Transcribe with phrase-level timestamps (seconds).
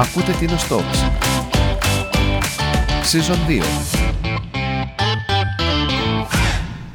[0.00, 0.98] Ακούτε την Talks.
[3.12, 3.62] Season 2.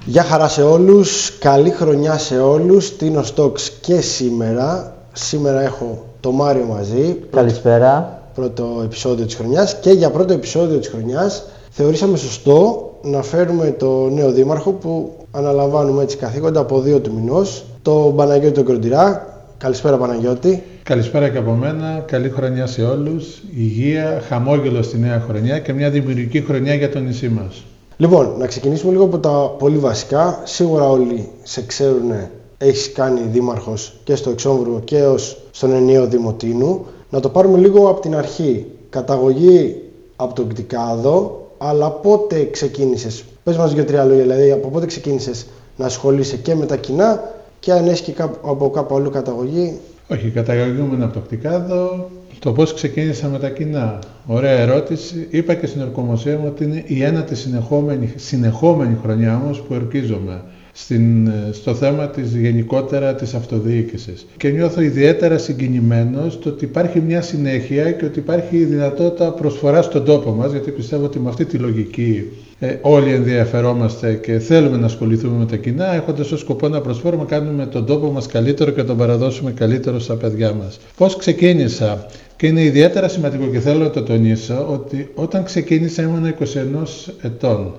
[0.06, 4.96] Γεια χαρά σε όλους, καλή χρονιά σε όλους, Τίνο Talks και σήμερα.
[5.14, 7.20] Σήμερα έχω το Μάριο μαζί.
[7.32, 8.22] Καλησπέρα.
[8.34, 14.10] Πρώτο επεισόδιο της χρονιάς και για πρώτο επεισόδιο της χρονιάς θεωρήσαμε σωστό να φέρουμε το
[14.10, 19.28] νέο δήμαρχο που αναλαμβάνουμε έτσι καθήκοντα από δύο του μηνός, το Παναγιώτη τον Κροντηρά.
[19.58, 20.64] Καλησπέρα Παναγιώτη.
[20.84, 22.04] Καλησπέρα και από μένα.
[22.08, 23.42] Καλή χρονιά σε όλους.
[23.56, 27.64] Υγεία, χαμόγελο στη νέα χρονιά και μια δημιουργική χρονιά για το νησί μας.
[27.98, 30.42] Λοιπόν, να ξεκινήσουμε λίγο από τα πολύ βασικά.
[30.44, 32.12] Σίγουρα όλοι σε ξέρουν,
[32.58, 36.86] έχεις κάνει δήμαρχος και στο Εξόμβουργο και ως στον ενιαίο Δημοτίνου.
[37.10, 38.66] Να το πάρουμε λίγο από την αρχή.
[38.90, 39.82] Καταγωγή
[40.16, 45.46] από τον Κτικάδο, αλλά πότε ξεκίνησες; Πες μας δύο-τρία λόγια, δηλαδή από πότε ξεκίνησες
[45.78, 49.80] να ασχολείσαι και με τα κοινά και αν έχει και από κάπου αλλού καταγωγή.
[50.08, 52.10] Όχι, καταγωγούμε από το Κτικάδο.
[52.40, 54.00] Το πώς ξεκίνησα με τα κοινά.
[54.26, 55.28] Ωραία ερώτηση.
[55.30, 60.42] Είπα και στην ορκομοσία μου ότι είναι η ένατη συνεχόμενη, συνεχόμενη χρονιά όμως που ορκίζομαι
[60.76, 64.26] στην, στο θέμα της γενικότερα της αυτοδιοίκησης.
[64.38, 69.86] Και νιώθω ιδιαίτερα συγκινημένος το ότι υπάρχει μια συνέχεια και ότι υπάρχει η δυνατότητα προσφοράς
[69.86, 72.24] στον τόπο μας, γιατί πιστεύω ότι με αυτή τη λογική
[72.60, 77.26] ε, όλοι ενδιαφερόμαστε και θέλουμε να ασχοληθούμε με τα κοινά, έχοντας ως σκοπό να προσφέρουμε,
[77.26, 80.80] κάνουμε τον τόπο μας καλύτερο και τον παραδώσουμε καλύτερο στα παιδιά μας.
[80.98, 82.06] Πώς ξεκίνησα;
[82.36, 87.74] Και είναι ιδιαίτερα σημαντικό και θέλω να το τονίσω ότι όταν ξεκίνησα ήμουν 21 ετών.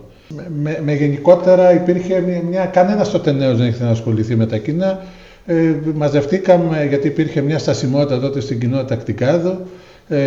[0.62, 4.56] Με, με, γενικότερα υπήρχε μια, μια κανένας τότε νέος δεν ήθελε να ασχοληθεί με τα
[4.56, 5.00] κοινά.
[5.46, 9.60] Ε, μαζευτήκαμε γιατί υπήρχε μια στασιμότητα τότε στην κοινότητα Ακτικάδο.
[10.08, 10.18] Ε,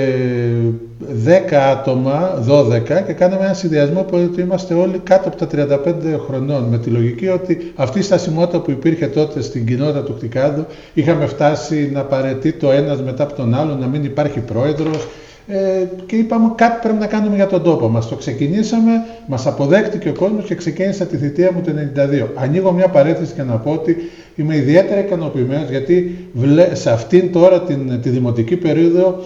[1.49, 5.47] 10 άτομα, 12 και κάναμε ένα συνδυασμό που ότι είμαστε όλοι κάτω από τα
[5.85, 10.13] 35 χρονών με τη λογική ότι αυτή η στασιμότητα που υπήρχε τότε στην κοινότητα του
[10.15, 15.07] Κτικάδου είχαμε φτάσει να παρετεί το ένας μετά από τον άλλο, να μην υπάρχει πρόεδρος,
[15.47, 18.07] ε, και είπαμε κάτι πρέπει να κάνουμε για τον τόπο μας.
[18.07, 18.91] Το ξεκινήσαμε,
[19.27, 21.71] μας αποδέχτηκε ο κόσμος και ξεκίνησα τη θητεία μου το
[22.21, 22.27] 92.
[22.35, 23.95] Ανοίγω μια παρέθεση και να πω ότι
[24.35, 26.27] είμαι ιδιαίτερα ικανοποιημένος γιατί
[26.73, 29.23] σε αυτήν τώρα την, τη δημοτική περίοδο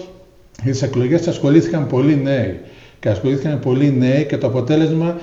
[0.58, 2.60] στις εκλογές ασχολήθηκαν πολλοί νέοι
[3.00, 5.16] και ασχολήθηκαν πολλοί νέοι και το αποτέλεσμα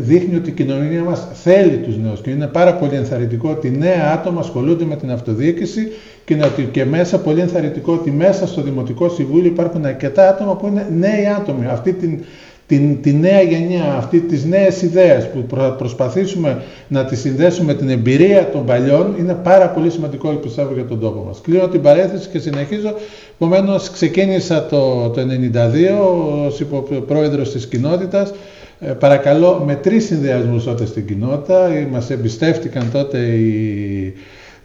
[0.00, 4.12] δείχνει ότι η κοινωνία μας θέλει τους νέους και είναι πάρα πολύ ενθαρρυντικό ότι νέα
[4.12, 5.88] άτομα ασχολούνται με την αυτοδιοίκηση
[6.26, 10.56] και είναι ότι και μέσα πολύ ενθαρρυντικό ότι μέσα στο Δημοτικό Συμβούλιο υπάρχουν αρκετά άτομα
[10.56, 11.66] που είναι νέοι άτομοι.
[11.66, 12.18] Αυτή την,
[12.66, 15.46] την, τη νέα γενιά, αυτή τις νέες ιδέες που
[15.78, 20.84] προσπαθήσουμε να τις συνδέσουμε με την εμπειρία των παλιών είναι πάρα πολύ σημαντικό πιστεύω για
[20.84, 21.40] τον τόπο μας.
[21.40, 22.94] Κλείνω την παρέθεση και συνεχίζω.
[23.34, 28.32] Επομένως ξεκίνησα το, το 1992 ως υποπρόεδρος της κοινότητας.
[28.80, 31.70] Ε, παρακαλώ με τρεις συνδυασμούς τότε στην κοινότητα.
[31.90, 34.14] Μας εμπιστεύτηκαν τότε οι,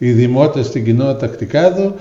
[0.04, 1.94] οι δημότες στην κοινότητα Κτικάδου.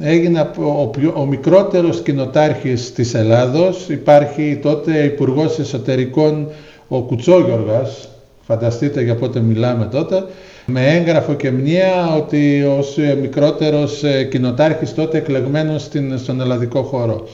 [0.00, 3.88] Έγινα ο, ο, ο μικρότερος κοινοτάρχης της Ελλάδος.
[3.88, 6.48] Υπάρχει τότε υπουργός Εσωτερικών
[6.88, 8.08] ο Κουτσόγιοργας,
[8.46, 10.24] φανταστείτε για πότε μιλάμε τότε,
[10.66, 17.28] με έγγραφο και μνήα ότι ως μικρότερος ε, κοινοτάρχης τότε εκλεγμένος στην, στον ελλαδικό χώρο.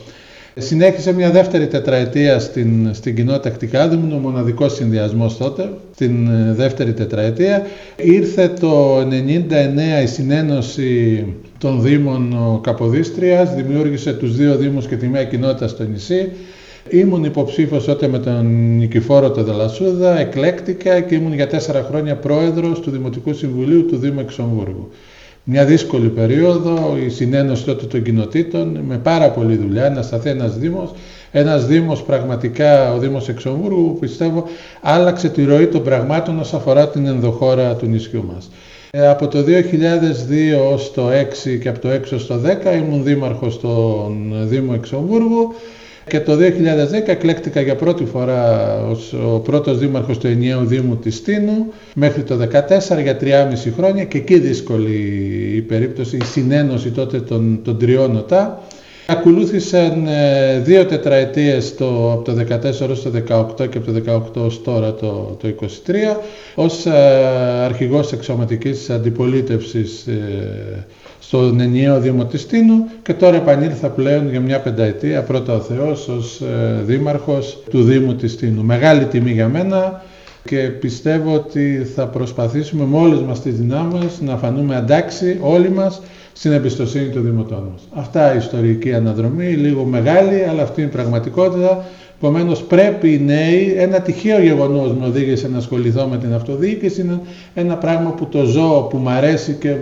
[0.59, 6.53] Συνέχισε μια δεύτερη τετραετία στην, στην κοινότητα Κτικάδου, ήμουν ο μοναδικός συνδυασμός τότε, στην ε,
[6.53, 7.67] δεύτερη τετραετία.
[7.97, 9.03] Ήρθε το 1999
[10.03, 11.25] η συνένωση
[11.59, 16.33] των Δήμων Καποδίστριας, δημιούργησε τους δύο Δήμους και τη μια κοινότητα στο νησί.
[16.89, 22.81] Ήμουν υποψήφιος τότε με τον Νικηφόρο το Δελασούδα, εκλέκτηκα και ήμουν για τέσσερα χρόνια πρόεδρος
[22.81, 24.91] του Δημοτικού Συμβουλίου του Δήμου Εξομβούργου
[25.45, 30.59] μια δύσκολη περίοδο, η συνένωση τότε των κοινοτήτων, με πάρα πολλή δουλειά, να σταθεί ένας
[30.59, 30.91] Δήμος.
[31.31, 34.45] Ένας Δήμος πραγματικά, ο Δήμος Εξομβούργου, που πιστεύω
[34.81, 38.51] άλλαξε τη ροή των πραγμάτων όσον αφορά την ενδοχώρα του νησιού μας.
[38.91, 43.05] Ε, από το 2002 ως το 6 και από το 6 ως το 10 ήμουν
[43.05, 45.55] δήμαρχος στον Δήμο Εξομβούργου
[46.09, 46.39] και το 2010
[47.07, 52.35] εκλέκτηκα για πρώτη φορά ως ο πρώτος δήμαρχος του ενιαίου Δήμου της Τίνου μέχρι το
[52.35, 54.95] 2014 για 3,5 χρόνια και εκεί δύσκολη
[55.57, 58.63] η περίπτωση, η συνένωση τότε των, των τριών οτά.
[59.07, 62.33] Ακολούθησαν ε, δύο τετραετίες το, από το
[62.85, 63.11] 14 ως το
[63.61, 64.03] 18 και από το
[64.37, 65.67] 18 ως τώρα το, το 23
[66.55, 66.91] ως ε,
[67.65, 70.87] αρχηγός εξωματικής αντιπολίτευσης ε,
[71.27, 76.09] στον ενιαίο Δήμο της Τίνου και τώρα επανήλθα πλέον για μια πενταετία πρώτα ο Θεός
[76.09, 78.65] ως ε, δήμαρχος του Δήμου της Τίνου.
[78.65, 80.03] Μεγάλη τιμή για μένα
[80.45, 86.01] και πιστεύω ότι θα προσπαθήσουμε με όλες μας τις δυνάμεις να φανούμε αντάξει όλοι μας
[86.33, 88.03] στην εμπιστοσύνη των Δημοτών μας.
[88.03, 91.85] Αυτά η ιστορική αναδρομή, λίγο μεγάλη, αλλά αυτή είναι η πραγματικότητα.
[92.17, 97.21] Επομένως, πρέπει οι νέοι, ένα τυχαίο γεγονός με οδήγησε να ασχοληθώ με την αυτοδιοίκηση, είναι
[97.55, 99.75] ένα πράγμα που το ζω, που μου αρέσει και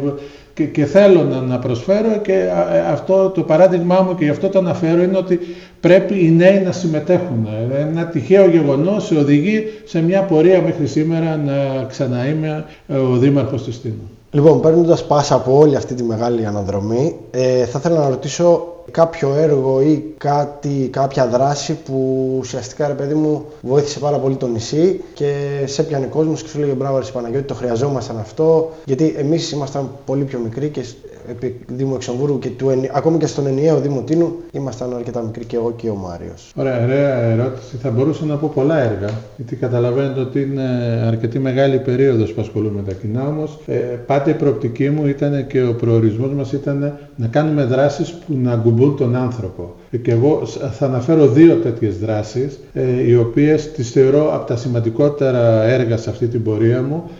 [0.55, 2.49] και, και θέλω να, να προσφέρω και
[2.91, 5.41] αυτό το παράδειγμά μου και γι' αυτό το αναφέρω είναι ότι
[5.81, 7.49] πρέπει οι νέοι να συμμετέχουν.
[7.79, 14.11] Ένα τυχαίο γεγονός οδηγεί σε μια πορεία μέχρι σήμερα να ξαναείμαι ο Δήμαρχος της Τίνου.
[14.31, 19.35] Λοιπόν, παίρνοντας πάσα από όλη αυτή τη μεγάλη αναδρομή, ε, θα ήθελα να ρωτήσω κάποιο
[19.35, 25.01] έργο ή κάτι, κάποια δράση που ουσιαστικά ρε παιδί μου βοήθησε πάρα πολύ το νησί
[25.15, 25.35] και
[25.65, 29.91] σε πιανε κόσμος και σου λέγε μπράβο ρε Παναγιώτη το χρειαζόμασταν αυτό γιατί εμείς ήμασταν
[30.07, 30.85] πολύ πιο μικροί και
[31.31, 35.57] επί Δήμου Εξομβούργου και του, ακόμη και στον ενιαίο Δήμο Τίνου ήμασταν αρκετά μικροί και
[35.57, 36.53] εγώ και ο Μάριος.
[36.57, 37.77] Ωραία, ωραία ερώτηση.
[37.77, 40.63] Θα μπορούσα να πω πολλά έργα, γιατί καταλαβαίνετε ότι είναι
[41.07, 43.59] αρκετή μεγάλη περίοδος που ασχολούμαι με τα κοινά όμως.
[43.67, 43.77] Ε,
[44.07, 48.53] πάντα η προοπτική μου ήταν και ο προορισμός μας ήταν να κάνουμε δράσεις που να
[48.53, 49.75] αγκουμπούν τον άνθρωπο.
[50.03, 55.63] Και εγώ θα αναφέρω δύο τέτοιες δράσεις, ε, οι οποίες τις θεωρώ από τα σημαντικότερα
[55.63, 57.13] έργα σε αυτή την πορεία μου ε,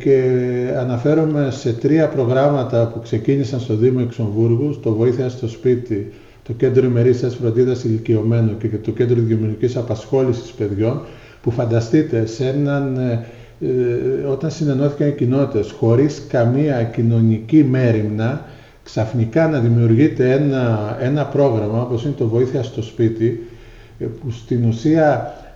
[0.00, 0.22] και
[0.78, 6.12] αναφέρομαι σε τρία προγράμματα που ξεκίνησαν στο Δήμο Εξομβούργου, το Βοήθεια στο Σπίτι,
[6.42, 11.00] το Κέντρο Ημερήσιας Φροντίδας Ηλικιωμένων και το Κέντρο Δημιουργικής Απασχόλησης Παιδιών,
[11.42, 13.26] που φανταστείτε σε έναν, ε,
[13.60, 18.44] ε, όταν συνενώθηκαν οι κοινότητες χωρίς καμία κοινωνική μέρημνα,
[18.82, 23.46] ξαφνικά να δημιουργείται ένα, ένα πρόγραμμα όπως είναι το Βοήθεια στο Σπίτι,
[23.98, 25.51] που στην ουσία ε,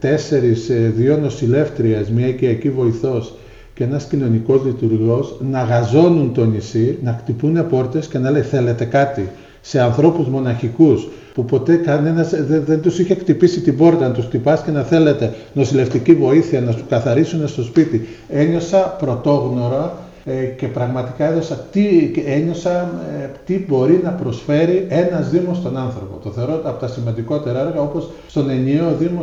[0.00, 3.34] τέσσερις, ε, δύο νοσηλεύτριες, μία οικιακή βοηθός
[3.74, 8.84] και ένας κοινωνικός λειτουργός να γαζώνουν το νησί, να χτυπούν πόρτες και να λέει θέλετε
[8.84, 9.28] κάτι
[9.60, 14.24] σε ανθρώπους μοναχικούς που ποτέ κανένας δεν, δεν τους είχε χτυπήσει την πόρτα, να τους
[14.24, 18.06] χτυπάς και να θέλετε νοσηλευτική βοήθεια, να σου καθαρίσουν στο σπίτι.
[18.28, 22.90] Ένιωσα πρωτόγνωρα ε, και πραγματικά έδωσα τι, ένιωσα
[23.20, 26.16] ε, τι μπορεί να προσφέρει ένας Δήμος στον άνθρωπο.
[26.22, 29.20] Το θεωρώ από τα σημαντικότερα έργα, όπως στον ενιαίο Δήμο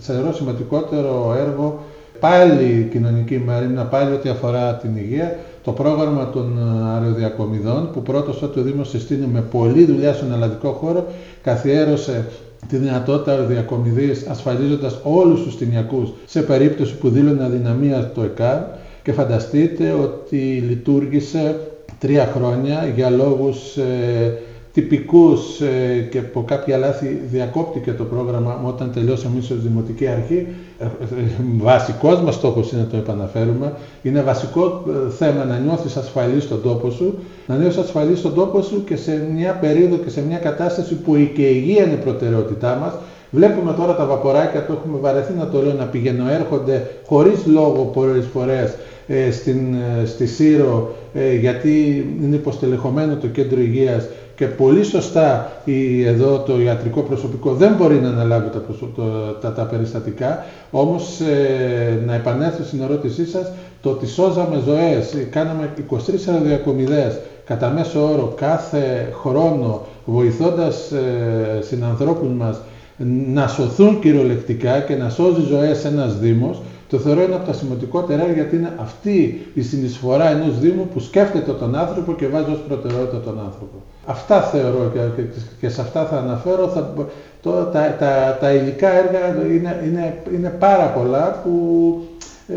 [0.00, 1.80] θεωρώ σημαντικότερο έργο
[2.20, 6.58] πάλι κοινωνική μερίμνα, πάλι ό,τι αφορά την υγεία, το πρόγραμμα των
[6.94, 11.06] αεροδιακομιδών, που πρώτος τότε ο Δήμος συστήνει με πολλή δουλειά στον ελλαδικό χώρο,
[11.42, 12.26] καθιέρωσε
[12.68, 18.58] τη δυνατότητα αεροδιακομιδής ασφαλίζοντας όλους τους τυνιακούς σε περίπτωση που δήλωνε αδυναμία το ΕΚΑΡ
[19.02, 20.36] και φανταστείτε ότι
[20.68, 21.60] λειτουργήσε
[21.98, 24.38] τρία χρόνια για λόγους ε,
[24.72, 30.46] τυπικούς ε, και από κάποια λάθη διακόπτηκε το πρόγραμμα όταν τελειώσαμε εμείς ως Δημοτική Αρχή.
[30.78, 30.88] Ε, ε,
[31.56, 33.72] βασικός μας στόχος είναι να το επαναφέρουμε.
[34.02, 38.62] Είναι βασικό ε, θέμα να νιώθεις ασφαλής στον τόπο σου, να νιώθεις ασφαλής στον τόπο
[38.62, 42.04] σου και σε μια περίοδο και σε μια κατάσταση που και η υγεία είναι η
[42.04, 42.92] προτεραιότητά μας.
[43.34, 46.30] Βλέπουμε τώρα τα βαποράκια, το έχουμε βαρεθεί να το λέω, να πηγαίνω.
[46.30, 48.74] Έρχονται χωρίς λόγο πολλές φορές
[49.06, 54.06] ε, στην, ε, στη Σύρο ε, γιατί είναι υποστελεχωμένο το κέντρο υγείας
[54.36, 58.62] και πολύ σωστά η, εδώ το ιατρικό προσωπικό δεν μπορεί να αναλάβει τα,
[59.40, 61.20] τα, τα περιστατικά, όμως
[62.06, 63.52] να επανέλθω στην ερώτησή σας,
[63.82, 65.96] το ότι σώζαμε ζωές, κάναμε 23
[66.28, 72.60] αεροδιακομιδές κατά μέσο όρο κάθε χρόνο βοηθώντας ε, συνανθρώπους μας
[73.32, 78.26] να σωθούν κυριολεκτικά και να σώζει ζωές ένας Δήμος, το θεωρώ ένα από τα σημαντικότερα
[78.34, 83.20] γιατί είναι αυτή η συνεισφορά ενός Δήμου που σκέφτεται τον άνθρωπο και βάζει ως προτεραιότητα
[83.20, 83.82] τον άνθρωπο.
[84.06, 85.22] Αυτά θεωρώ και,
[85.60, 86.68] και, σε αυτά θα αναφέρω.
[86.68, 86.94] Θα,
[87.42, 91.52] το, τα, τα, τα υλικά έργα είναι, είναι, είναι πάρα πολλά που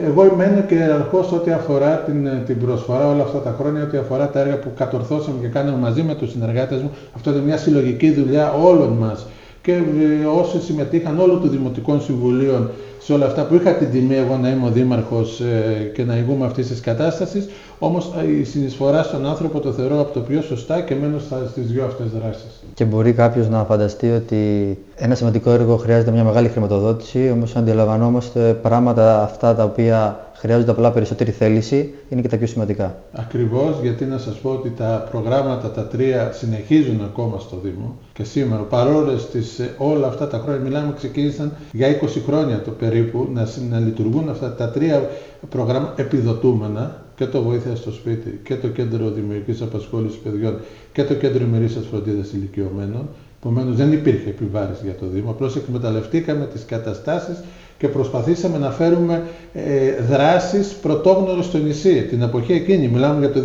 [0.06, 4.30] εγώ μένω και αρχώς ό,τι αφορά την, την προσφορά όλα αυτά τα χρόνια, ό,τι αφορά
[4.30, 6.92] τα έργα που κατορθώσαμε και κάναμε μαζί με τους συνεργάτες μου.
[7.16, 9.26] Αυτό είναι μια συλλογική δουλειά όλων μας
[9.66, 14.16] και ε, όσοι συμμετείχαν όλων των Δημοτικών Συμβουλίων σε όλα αυτά που είχα την τιμή
[14.16, 17.48] εγώ να είμαι ο Δήμαρχος ε, και να ηγούμε αυτής της κατάστασης,
[17.80, 21.18] όμως ε, η συνεισφορά στον άνθρωπο το θεωρώ από το πιο σωστά και μένω
[21.52, 22.64] στις δύο αυτές δράσεις.
[22.74, 28.60] Και μπορεί κάποιος να φανταστεί ότι ένα σημαντικό έργο χρειάζεται μια μεγάλη χρηματοδότηση, όμως αντιλαμβανόμαστε
[28.62, 32.96] πράγματα αυτά τα οποία χρειάζονται απλά περισσότερη θέληση, είναι και τα πιο σημαντικά.
[33.14, 38.24] Ακριβώς, γιατί να σας πω ότι τα προγράμματα τα τρία συνεχίζουν ακόμα στο Δήμο και
[38.24, 43.28] σήμερα, παρόλες τις, ε, όλα αυτά τα χρόνια, μιλάμε, ξεκίνησαν για 20 χρόνια το περίπου
[43.34, 45.10] να, να λειτουργούν αυτά τα τρία
[45.50, 50.60] προγράμματα επιδοτούμενα και το βοήθεια στο σπίτι και το κέντρο δημιουργικής απασχόλησης παιδιών
[50.94, 53.08] και το κέντρο ημερήσιας φροντίδας ηλικιωμένων.
[53.40, 57.38] Επομένως δεν υπήρχε επιβάρηση για το Δήμο, απλώς εκμεταλλευτήκαμε τις καταστάσεις
[57.78, 62.02] και προσπαθήσαμε να φέρουμε ε, δράσεις πρωτόγνωρες στο νησί.
[62.02, 63.40] Την εποχή εκείνη, μιλάμε για το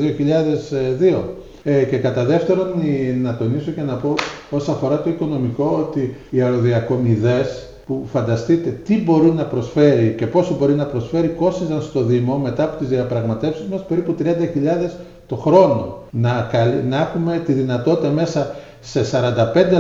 [1.00, 1.16] 2002.
[1.62, 2.66] Ε, και κατά δεύτερον,
[3.22, 4.14] να τονίσω και να πω
[4.50, 10.56] όσον αφορά το οικονομικό, ότι οι αεροδιακομιδές που φανταστείτε τι μπορούν να προσφέρει και πόσο
[10.58, 14.26] μπορεί να προσφέρει κόστιζαν στο Δήμο μετά από τις διαπραγματεύσεις μας περίπου 30.000
[15.26, 15.98] το χρόνο.
[16.10, 16.50] Να,
[16.88, 19.00] να έχουμε τη δυνατότητα μέσα σε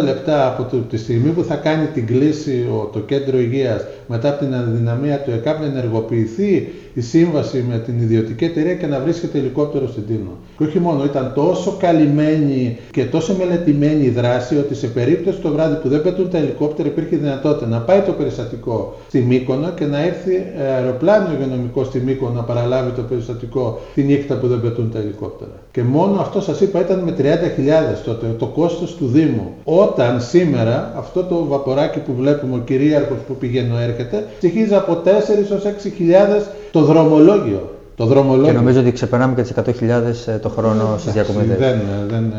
[0.00, 4.44] 45 λεπτά από τη στιγμή που θα κάνει την κλίση το κέντρο υγείας μετά από
[4.44, 9.38] την αδυναμία του ΕΚΑΠ να ενεργοποιηθεί η σύμβαση με την ιδιωτική εταιρεία και να βρίσκεται
[9.38, 10.30] ελικόπτερο στην Τίνο.
[10.58, 15.50] Και όχι μόνο, ήταν τόσο καλυμμένη και τόσο μελετημένη η δράση ότι σε περίπτωση το
[15.50, 19.84] βράδυ που δεν πετούν τα ελικόπτερα υπήρχε δυνατότητα να πάει το περιστατικό στη Μύκονο και
[19.84, 20.32] να έρθει
[20.76, 25.52] αεροπλάνο υγειονομικό στη Μύκονο να παραλάβει το περιστατικό τη νύχτα που δεν πετούν τα ελικόπτερα.
[25.70, 27.22] Και μόνο αυτό σας είπα ήταν με 30.000
[28.04, 29.54] τότε το κόστος του Δήμου.
[29.64, 35.06] Όταν σήμερα αυτό το βαποράκι που βλέπουμε, ο κυρίαρχος που πηγαίνει έρχεται, στοιχίζει από 4
[35.50, 37.74] έως 6.000 το δρομολόγιο.
[37.96, 38.52] Το δρομολόγιο.
[38.52, 39.88] Και νομίζω ότι ξεπερνάμε και τις 100.000
[40.26, 41.58] ε, το χρόνο στις διακομιδές.
[41.58, 42.32] Δεν, δεν,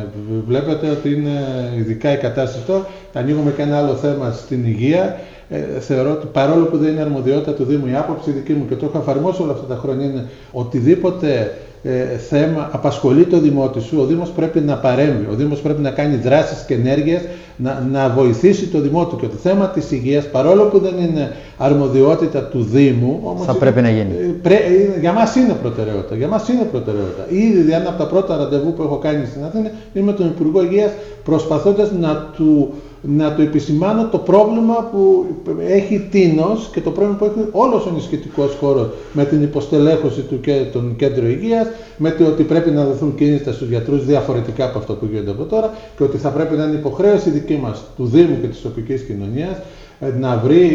[0.48, 1.40] βλέπετε ότι είναι
[1.78, 2.86] ειδικά η κατάσταση αυτό.
[3.14, 5.20] Ανοίγουμε και ένα άλλο θέμα στην υγεία.
[5.50, 8.76] Ε, θεωρώ ότι παρόλο που δεν είναι αρμοδιότητα του Δήμου, η άποψη δική μου και
[8.76, 11.54] το έχω εφαρμόσει όλα αυτά τα χρόνια είναι οτιδήποτε
[11.84, 15.90] ε, θέμα απασχολεί το Δημότη σου, ο Δήμος πρέπει να παρέμβει, ο Δήμος πρέπει να
[15.90, 17.22] κάνει δράσεις και ενέργειες,
[17.56, 19.16] να, να βοηθήσει το Δημότη.
[19.16, 23.82] Και το θέμα της υγείας, παρόλο που δεν είναι αρμοδιότητα του Δήμου, όμως θα πρέπει
[23.82, 24.14] να γίνει.
[24.20, 26.16] Ε, πρέ, ε, για μας είναι προτεραιότητα.
[26.16, 27.26] Για μας είναι προτεραιότητα.
[27.30, 30.64] Ήδη ένα από τα πρώτα ραντεβού που έχω κάνει στην Αθήνα είναι με τον Υπουργό
[30.64, 30.92] Υγείας
[31.24, 35.26] προσπαθώντας να του να το επισημάνω το πρόβλημα που
[35.68, 40.40] έχει Τίνος και το πρόβλημα που έχει όλος ο νησχετικός χώρος με την υποστελέχωση του
[40.40, 41.68] και των κέντρων υγείας,
[41.98, 45.44] με το ότι πρέπει να δοθούν κίνητα στους γιατρούς διαφορετικά από αυτό που γίνεται από
[45.44, 49.02] τώρα και ότι θα πρέπει να είναι υποχρέωση δική μας του Δήμου και της τοπικής
[49.02, 49.58] κοινωνίας
[50.00, 50.70] ε, να βρει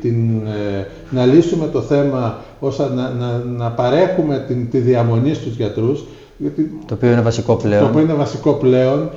[0.00, 5.56] την, ε, να λύσουμε το θέμα ώστε να, να, να παρέχουμε την, τη διαμονή στους
[5.56, 6.04] γιατρούς
[6.38, 7.82] γιατί το οποίο είναι βασικό πλέον.
[7.82, 9.10] Το οποίο είναι βασικό πλέον.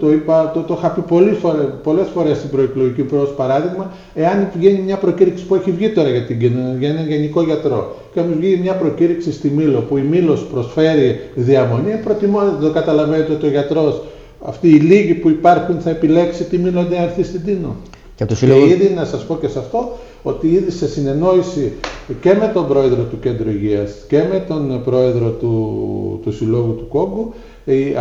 [0.00, 4.48] Το, είπα, το, το είχα πει πολλές φορές, πολλές φορές στην προεκλογική προς παράδειγμα, εάν
[4.58, 6.38] βγαίνει μια προκήρυξη που έχει βγει τώρα για, την,
[6.78, 11.20] για έναν γενικό γιατρό και μου βγει μια προκήρυξη στη Μήλο που η Μήλος προσφέρει
[11.34, 14.02] διαμονή, προτιμώ να το καταλαβαίνετε ότι ο γιατρός,
[14.44, 17.76] αυτοί οι λίγοι που υπάρχουν θα επιλέξει τη Μήλο να έρθει στην Τίνο.
[18.14, 21.72] Και, και ήδη να σας πω και σε αυτό, ότι ήδη σε συνεννόηση
[22.20, 26.88] και με τον πρόεδρο του Κέντρου Υγείας και με τον πρόεδρο του, του Συλλόγου του
[26.88, 27.32] Κόγκου,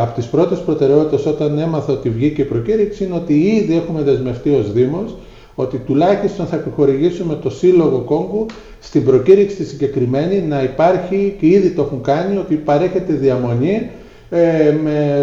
[0.02, 4.50] από τις πρώτες προτεραιότητες όταν έμαθα ότι βγήκε η προκήρυξη είναι ότι ήδη έχουμε δεσμευτεί
[4.50, 5.16] ως Δήμος
[5.56, 8.46] ότι τουλάχιστον θα επιχορηγήσουμε το Σύλλογο Κόγκου
[8.80, 13.90] στην προκήρυξη τη συγκεκριμένη να υπάρχει και ήδη το έχουν κάνει ότι παρέχεται διαμονή
[14.30, 15.22] ε, με,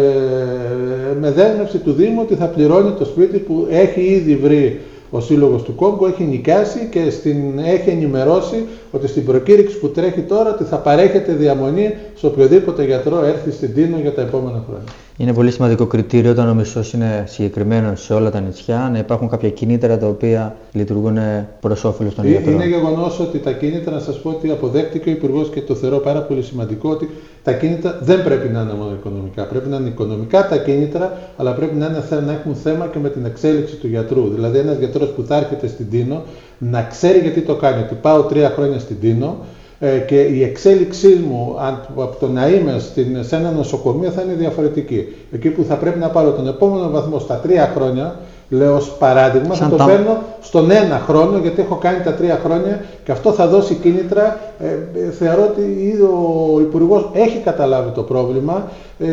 [1.19, 5.63] με δέσμευση του Δήμου ότι θα πληρώνει το σπίτι που έχει ήδη βρει ο Σύλλογος
[5.63, 10.63] του Κόγκο έχει νοικιάσει και στην, έχει ενημερώσει ότι στην προκήρυξη που τρέχει τώρα ότι
[10.63, 14.91] θα παρέχεται διαμονή σε οποιοδήποτε γιατρό έρθει στην Τίνο για τα επόμενα χρόνια.
[15.17, 19.29] Είναι πολύ σημαντικό κριτήριο όταν ο μισθός είναι συγκεκριμένος σε όλα τα νησιά να υπάρχουν
[19.29, 21.17] κάποια κινήτρα τα οποία λειτουργούν
[21.59, 22.53] προς όφελος των γιατρών.
[22.53, 25.97] Είναι γεγονός ότι τα κίνητρα, να σας πω ότι αποδέχτηκε ο Υπουργός και το θεωρώ
[25.97, 27.09] πάρα πολύ σημαντικό ότι
[27.43, 29.43] τα κίνητρα δεν πρέπει να είναι μόνο οικονομικά.
[29.43, 33.09] Πρέπει να είναι οικονομικά τα κίνητρα, αλλά πρέπει να, είναι, να έχουν θέμα και με
[33.09, 34.29] την εξέλιξη του γιατρού.
[34.33, 36.23] Δηλαδή, ένας γιατρός που θα έρχεται στην Τίνο
[36.57, 37.81] να ξέρει γιατί το κάνει.
[37.81, 39.37] Ότι πάω τρία χρόνια στην Τίνο,
[39.79, 41.55] ε, και η εξέλιξή μου
[41.95, 45.07] από το να είμαι στην, σε ένα νοσοκομείο θα είναι διαφορετική.
[45.31, 48.15] Εκεί που θα πρέπει να πάρω τον επόμενο βαθμό στα τρία χρόνια,
[48.49, 52.83] λέω ως παράδειγμα, θα το παίρνω στον ένα χρόνο γιατί έχω κάνει τα τρία χρόνια
[53.03, 54.39] και αυτό θα δώσει κίνητρα.
[54.59, 55.61] Ε, ε θεωρώ ότι
[56.01, 58.71] ο Υπουργός έχει καταλάβει το πρόβλημα.
[58.99, 59.07] Ε,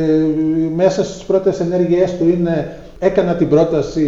[0.77, 4.07] μέσα στις πρώτες ενέργειές του είναι έκανα την πρόταση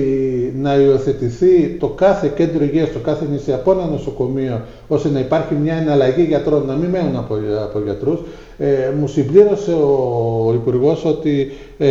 [0.56, 5.54] να υιοθετηθεί το κάθε κέντρο υγείας, το κάθε νησί από ένα νοσοκομείο, ώστε να υπάρχει
[5.54, 8.20] μια εναλλαγή γιατρών, να μην μένουν από, από γιατρούς.
[8.58, 8.66] Ε,
[8.98, 11.88] μου συμπλήρωσε ο, ο υπουργός ότι ε,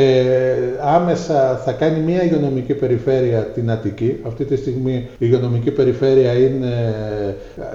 [0.82, 4.20] άμεσα θα κάνει μια υγειονομική περιφέρεια την Αττική.
[4.28, 6.94] Αυτή τη στιγμή η υγειονομική περιφέρεια είναι,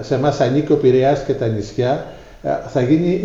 [0.01, 2.05] σε εμάς ανήκει ο Πειραιάς και τα νησιά.
[2.41, 3.21] Ε, θα γίνει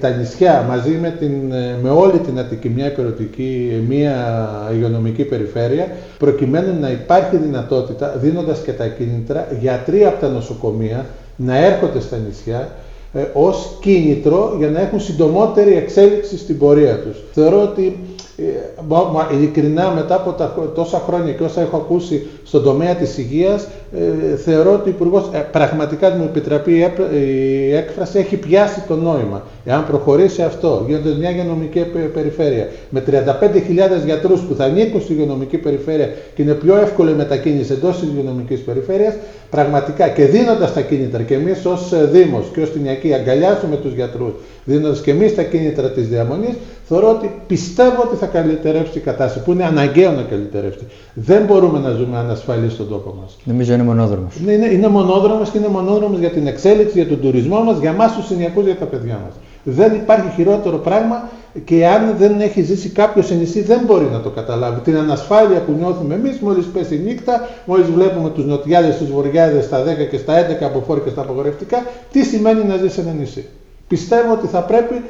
[0.00, 5.88] τα νησιά μαζί με, την, ε, με όλη την Αττική, μια υπερωτική, μια υγειονομική περιφέρεια,
[6.18, 11.06] προκειμένου να υπάρχει δυνατότητα, δίνοντας και τα κίνητρα, γιατροί από τα νοσοκομεία
[11.36, 12.68] να έρχονται στα νησιά,
[13.12, 17.16] ε, ως κίνητρο για να έχουν συντομότερη εξέλιξη στην πορεία τους.
[17.32, 17.98] Θεωρώ ότι
[18.36, 23.68] ε, ειλικρινά μετά από τα, τόσα χρόνια και όσα έχω ακούσει στον τομέα της υγείας
[23.92, 26.72] ε, θεωρώ ότι ο Υπουργός ε, πραγματικά μου επιτραπεί
[27.12, 29.42] η έκφραση έχει πιάσει το νόημα.
[29.64, 35.58] Εάν προχωρήσει αυτό γίνοντας μια υγειονομική περιφέρεια με 35.000 γιατρούς που θα ανήκουν στη υγειονομική
[35.58, 39.14] περιφέρεια και είναι πιο εύκολη η μετακίνηση εντός της υγειονομικής περιφέρειας
[39.50, 44.32] πραγματικά και δίνοντας τα κίνητρα και εμείς ως Δήμος και ως Τινιακή αγκαλιάζουμε τους γιατρούς
[44.64, 46.54] δίνοντας και εμείς τα κίνητρα της διαμονής
[46.88, 50.86] θεωρώ ότι πιστεύω ότι θα καλυτερεύσει η κατάσταση, που είναι αναγκαίο να καλυτερεύσει.
[51.14, 53.36] Δεν μπορούμε να ζούμε ανασφαλείς στον τόπο μας.
[53.44, 54.34] Νομίζω είναι μονόδρομος.
[54.40, 57.90] Είναι, είναι, είναι μονόδρομος και είναι μονόδρομος για την εξέλιξη, για τον τουρισμό μας, για
[57.90, 59.34] εμάς τους συνιακούς, για τα παιδιά μας.
[59.62, 61.28] Δεν υπάρχει χειρότερο πράγμα
[61.64, 64.80] και αν δεν έχει ζήσει κάποιος σε νησί δεν μπορεί να το καταλάβει.
[64.80, 69.64] Την ανασφάλεια που νιώθουμε εμείς μόλις πέσει η νύχτα, μόλις βλέπουμε τους νοτιάδες, τους βορειάδες
[69.64, 71.82] στα 10 και στα 11 από φόρ και στα απογορευτικά,
[72.12, 73.46] τι σημαίνει να ζεις σε ένα νησί.
[73.88, 75.02] Πιστεύω ότι θα πρέπει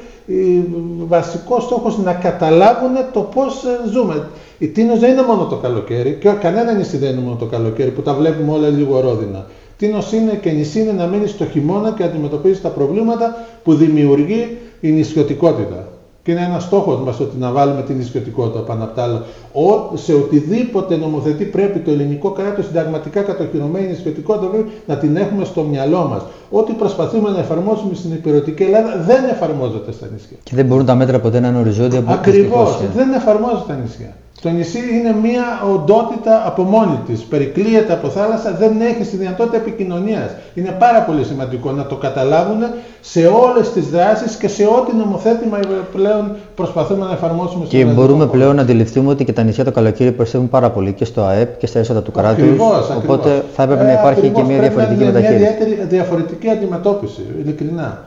[1.07, 4.29] βασικό στόχος να καταλάβουν το πώς ε, ζούμε.
[4.59, 7.91] Η Τίνος δεν είναι μόνο το καλοκαίρι και κανένα νησί δεν είναι μόνο το καλοκαίρι
[7.91, 9.47] που τα βλέπουμε όλα λίγο ρόδινα.
[9.77, 14.59] Τίνος είναι και νησί είναι να μένει στο χειμώνα και αντιμετωπίζεις τα προβλήματα που δημιουργεί
[14.81, 15.89] η νησιωτικότητα.
[16.29, 19.23] Και είναι ένας στόχος μας ότι να βάλουμε την νησιωτικότητα πάνω από τα άλλα.
[19.53, 25.45] Ο, σε οτιδήποτε νομοθετεί πρέπει το ελληνικό κράτος συνταγματικά κατοχυρωμένη νησιωτικότητα πρέπει να την έχουμε
[25.45, 26.23] στο μυαλό μας.
[26.51, 30.37] Ό,τι προσπαθούμε να εφαρμόσουμε στην υπηρετική Ελλάδα δεν εφαρμόζεται στα νησιά.
[30.43, 32.81] Και δεν μπορούν τα μέτρα ποτέ να είναι οριζόντια από Ακριβώς.
[32.95, 34.15] Δεν εφαρμόζεται στα νησιά.
[34.43, 37.21] Το νησί είναι μια οντότητα από μόνη της.
[37.21, 40.31] Περικλείεται από θάλασσα, δεν έχει τη δυνατότητα επικοινωνίας.
[40.55, 42.63] Είναι πάρα πολύ σημαντικό να το καταλάβουν
[43.01, 45.59] σε όλες τις δράσεις και σε ό,τι νομοθέτημα
[45.93, 49.73] πλέον προσπαθούμε να εφαρμόσουμε στο Και μπορούμε πλέον να αντιληφθούμε ότι και τα νησιά το
[49.73, 52.59] καλοκαίρι προσθέτουν πάρα πολύ και στο ΑΕΠ και στα έσοδα του κράτους.
[52.97, 55.39] Οπότε θα έπρεπε να ε, υπάρχει και μια διαφορετική μεταχείριση.
[55.39, 58.05] Μια διαφορετική αντιμετώπιση, ειλικρινά.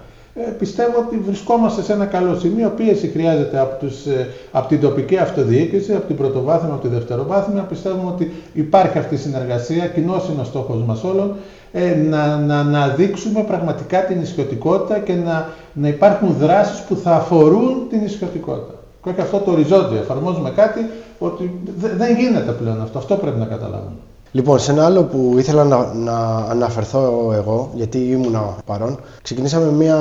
[0.47, 2.69] Ε, πιστεύω ότι βρισκόμαστε σε ένα καλό σημείο.
[2.69, 7.61] Πίεση χρειάζεται από, τους, ε, από την τοπική αυτοδιοίκηση, από την πρωτοβάθμια, από τη δευτεροβάθμια.
[7.61, 11.35] Πιστεύουμε ότι υπάρχει αυτή η συνεργασία, κοινός είναι ο στόχος μας όλων,
[11.71, 17.11] ε, να, να, να δείξουμε πραγματικά την ισχυωτικότητα και να, να υπάρχουν δράσεις που θα
[17.11, 18.73] αφορούν την ισχυωτικότητα.
[19.03, 19.97] Και όχι αυτό το οριζόντιο.
[19.97, 20.85] Εφαρμόζουμε κάτι
[21.19, 21.59] ότι
[21.97, 22.97] δεν γίνεται πλέον αυτό.
[22.97, 23.99] Αυτό πρέπει να καταλάβουμε.
[24.31, 29.97] Λοιπόν, σε ένα άλλο που ήθελα να, να αναφερθώ εγώ, γιατί ήμουνα παρόν, ξεκινήσαμε μία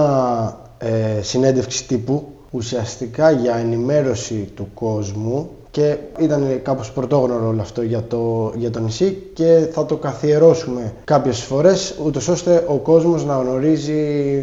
[0.79, 8.03] ε, συνέντευξη τύπου ουσιαστικά για ενημέρωση του κόσμου και ήταν κάπως πρωτόγνωρο όλο αυτό για
[8.09, 13.37] το, για το νησί και θα το καθιερώσουμε κάποιες φορές ούτως ώστε ο κόσμος να
[13.37, 13.93] γνωρίζει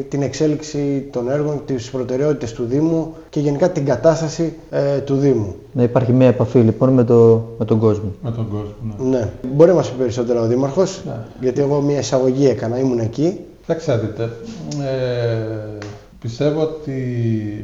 [0.09, 5.55] την εξέλιξη των έργων, τις προτεραιότητες του Δήμου και γενικά την κατάσταση ε, του Δήμου.
[5.71, 8.11] Να υπάρχει μια επαφή λοιπόν με, το, με τον κόσμο.
[8.21, 9.17] Με τον κόσμο, ναι.
[9.17, 9.29] ναι.
[9.53, 11.13] Μπορεί να μας πει περισσότερο ο Δήμαρχος, ναι.
[11.41, 13.39] γιατί εγώ μια εισαγωγή έκανα, ήμουν εκεί.
[13.65, 14.23] Θα ξέρετε,
[14.81, 15.85] ε,
[16.19, 16.93] Πιστεύω ότι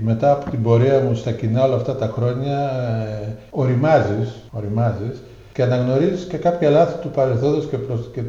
[0.04, 2.58] μετά από την πορεία μου στα κοινά όλα αυτά τα χρόνια
[3.24, 5.22] ε, οριμάζεις, οριμάζεις
[5.54, 8.22] και αναγνωρίζεις και κάποια λάθη του παρελθόντος και, προσ, και,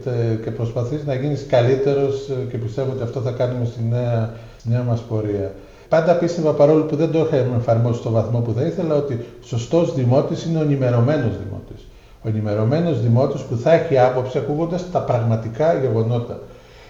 [0.44, 4.68] και προσπαθείς να γίνεις καλύτερος ε, και πιστεύω ότι αυτό θα κάνουμε στη νέα, στη
[4.68, 5.52] νέα μας πορεία.
[5.88, 9.94] Πάντα πίστευα παρόλο που δεν το είχα εφαρμόσει στο βαθμό που θα ήθελα ότι σωστός
[9.94, 11.86] δημότης είναι ο ενημερωμένος δημότης.
[12.22, 16.38] Ο ενημερωμένος δημότης που θα έχει άποψη ακούγοντας τα πραγματικά γεγονότα.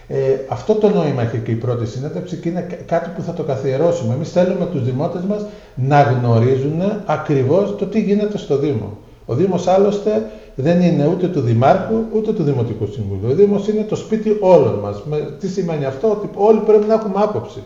[0.09, 0.17] Ε,
[0.49, 4.14] αυτό το νόημα έχει και η πρώτη συνέντευξη και είναι κάτι που θα το καθιερώσουμε.
[4.14, 8.99] Εμείς θέλουμε τους δημότες μας να γνωρίζουν ακριβώς το τι γίνεται στο Δήμο.
[9.27, 13.31] Ο Δήμος άλλωστε δεν είναι ούτε του Δημάρχου ούτε του Δημοτικού Συμβουλίου.
[13.31, 15.03] Ο Δήμος είναι το σπίτι όλων μας.
[15.38, 17.62] τι σημαίνει αυτό, ότι όλοι πρέπει να έχουμε άποψη.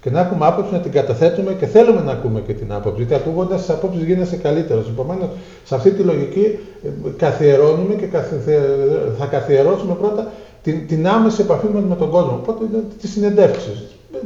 [0.00, 3.02] Και να έχουμε άποψη να την καταθέτουμε και θέλουμε να ακούμε και την άποψη.
[3.02, 4.88] Γιατί ακούγοντας τις απόψεις γίνεσαι καλύτερος.
[4.88, 5.28] Επομένως,
[5.64, 8.06] σε αυτή τη λογική ε, καθιερώνουμε και
[9.18, 10.32] θα καθιερώσουμε πρώτα
[10.64, 12.40] την, την άμεση επαφή με τον κόσμο.
[12.42, 12.64] Οπότε
[13.00, 13.84] τις συνεντεύξεις.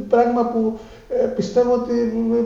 [0.09, 1.93] Πράγμα που ε, πιστεύω ότι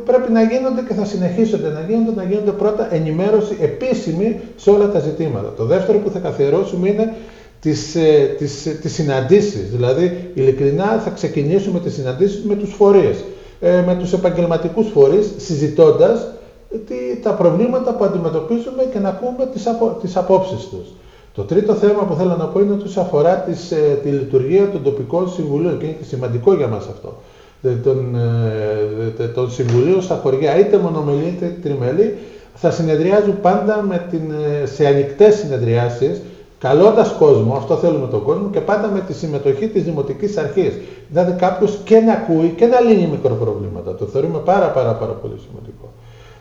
[0.06, 4.91] πρέπει να γίνονται και θα συνεχίσονται να γίνονται, να γίνονται πρώτα ενημέρωση επίσημη σε όλα
[4.91, 5.53] τα ζητήματα.
[5.58, 7.13] Το δεύτερο που θα καθιερώσουμε είναι
[7.60, 9.69] τις, ε, τις, τις συναντήσεις.
[9.69, 13.23] Δηλαδή, ειλικρινά θα ξεκινήσουμε τις συναντήσεις με τους φορείς,
[13.60, 16.27] ε, με τους επαγγελματικούς φορείς, συζητώντας
[16.69, 20.88] τι, τα προβλήματα που αντιμετωπίζουμε και να ακούμε τις, απο, τις απόψεις τους.
[21.35, 24.83] Το τρίτο θέμα που θέλω να πω είναι ότι αφορά τις, ε, τη λειτουργία των
[24.83, 27.13] τοπικών συμβουλίων και είναι και σημαντικό για μας αυτό.
[27.83, 28.15] Των,
[29.19, 32.17] ε, των συμβουλίων στα χωριά, είτε μονομελή είτε τριμελή,
[32.55, 36.21] θα συνεδριάζουν πάντα με την, ε, σε ανοιχτές συνεδριάσεις,
[36.59, 40.73] καλώντας κόσμο, αυτό θέλουμε τον κόσμο, και πάντα με τη συμμετοχή της Δημοτικής Αρχής.
[41.09, 43.95] Δηλαδή κάποιος και να ακούει και να λύνει μικροπροβλήματα.
[43.95, 45.91] Το θεωρούμε πάρα πάρα πάρα πολύ σημαντικό.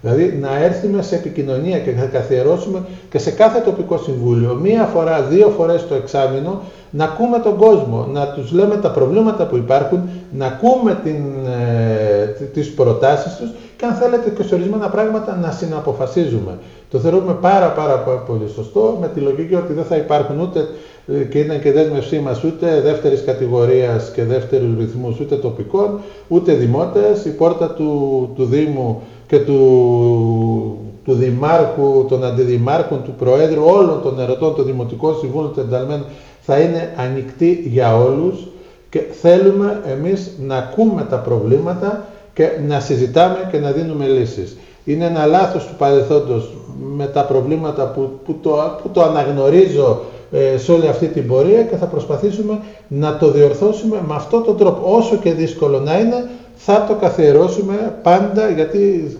[0.02, 5.22] Δηλαδή να έρθουμε σε επικοινωνία και να καθιερώσουμε και σε κάθε τοπικό συμβούλιο μία φορά,
[5.22, 6.60] δύο φορές το εξάμεινο
[6.90, 10.00] να ακούμε τον κόσμο, να τους λέμε τα προβλήματα που υπάρχουν,
[10.32, 15.50] να ακούμε την, ε, τις προτάσεις τους και αν θέλετε και σε ορισμένα πράγματα να
[15.50, 16.58] συναποφασίζουμε.
[16.90, 20.68] Το θεωρούμε πάρα πάρα πολύ σωστό με τη λογική ότι δεν θα υπάρχουν ούτε
[21.06, 26.52] ε, και είναι και δέσμευσή μας ούτε δεύτερης κατηγορίας και δεύτερους ρυθμούς ούτε τοπικών ούτε
[26.52, 27.24] δημότες.
[27.24, 34.20] Η πόρτα του, του Δήμου και του, του Δημάρχου, των Αντιδημάρχων, του Προέδρου, όλων των
[34.20, 36.04] ερωτών, των Δημοτικών Συμβούλων, των ενταλμένων,
[36.40, 38.46] θα είναι ανοιχτή για όλους
[38.90, 44.56] και θέλουμε εμείς να ακούμε τα προβλήματα και να συζητάμε και να δίνουμε λύσεις.
[44.84, 46.56] Είναι ένα λάθος του παρελθόντος
[46.96, 50.00] με τα προβλήματα που, που, το, που το αναγνωρίζω
[50.32, 54.56] ε, σε όλη αυτή την πορεία και θα προσπαθήσουμε να το διορθώσουμε με αυτόν τον
[54.56, 54.96] τρόπο.
[54.96, 56.28] Όσο και δύσκολο να είναι,
[56.64, 59.10] θα το καθιερώσουμε πάντα γιατί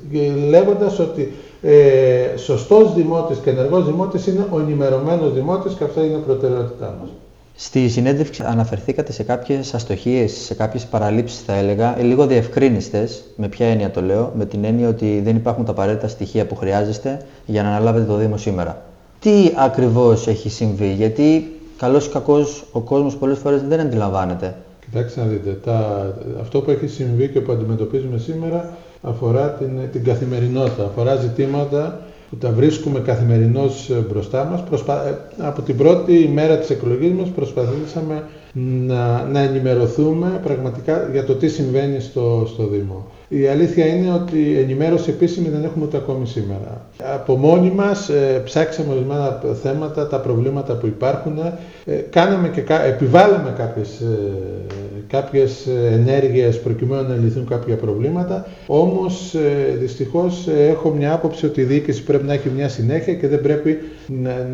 [0.48, 6.14] λέγοντας ότι ε, σωστός δημότης και ενεργός δημότης είναι ο ενημερωμένος δημότης και αυτά είναι
[6.14, 7.10] η προτεραιότητά μας.
[7.54, 13.48] Στη συνέντευξη αναφερθήκατε σε κάποιες αστοχίες, σε κάποιες παραλήψεις θα έλεγα, ε, λίγο διευκρίνηστες, με
[13.48, 17.26] ποια έννοια το λέω, με την έννοια ότι δεν υπάρχουν τα απαραίτητα στοιχεία που χρειάζεστε
[17.46, 18.82] για να αναλάβετε το Δήμο σήμερα.
[19.20, 24.54] Τι ακριβώς έχει συμβεί, γιατί καλώς ή κακώς ο κόσμος πολλές φορές δεν αντιλαμβάνεται.
[24.92, 26.06] Κοιτάξτε να δείτε, τα,
[26.40, 32.00] αυτό που έχει συμβεί και που αντιμετωπίζουμε σήμερα αφορά την, την καθημερινότητα, αφορά ζητήματα
[32.30, 34.62] που τα βρίσκουμε καθημερινώς ε, μπροστά μας.
[34.64, 35.08] Προσπα...
[35.08, 38.24] Ε, από την πρώτη μέρα της εκλογής μας προσπαθήσαμε
[38.86, 43.06] να, να ενημερωθούμε πραγματικά για το τι συμβαίνει στο, στο Δήμο.
[43.34, 46.86] Η αλήθεια είναι ότι ενημέρωση επίσημη δεν έχουμε ούτε ακόμη σήμερα.
[47.14, 51.38] Από μόνοι μας ε, ψάξαμε ορισμένα θέματα, τα προβλήματα που υπάρχουν,
[51.84, 54.06] ε, κάναμε και, επιβάλαμε κάποιες, ε,
[55.06, 61.64] κάποιες ενέργειες προκειμένου να λυθούν κάποια προβλήματα, όμως ε, δυστυχώς έχω μια άποψη ότι η
[61.64, 64.46] διοίκηση πρέπει να έχει μια συνέχεια και δεν πρέπει να,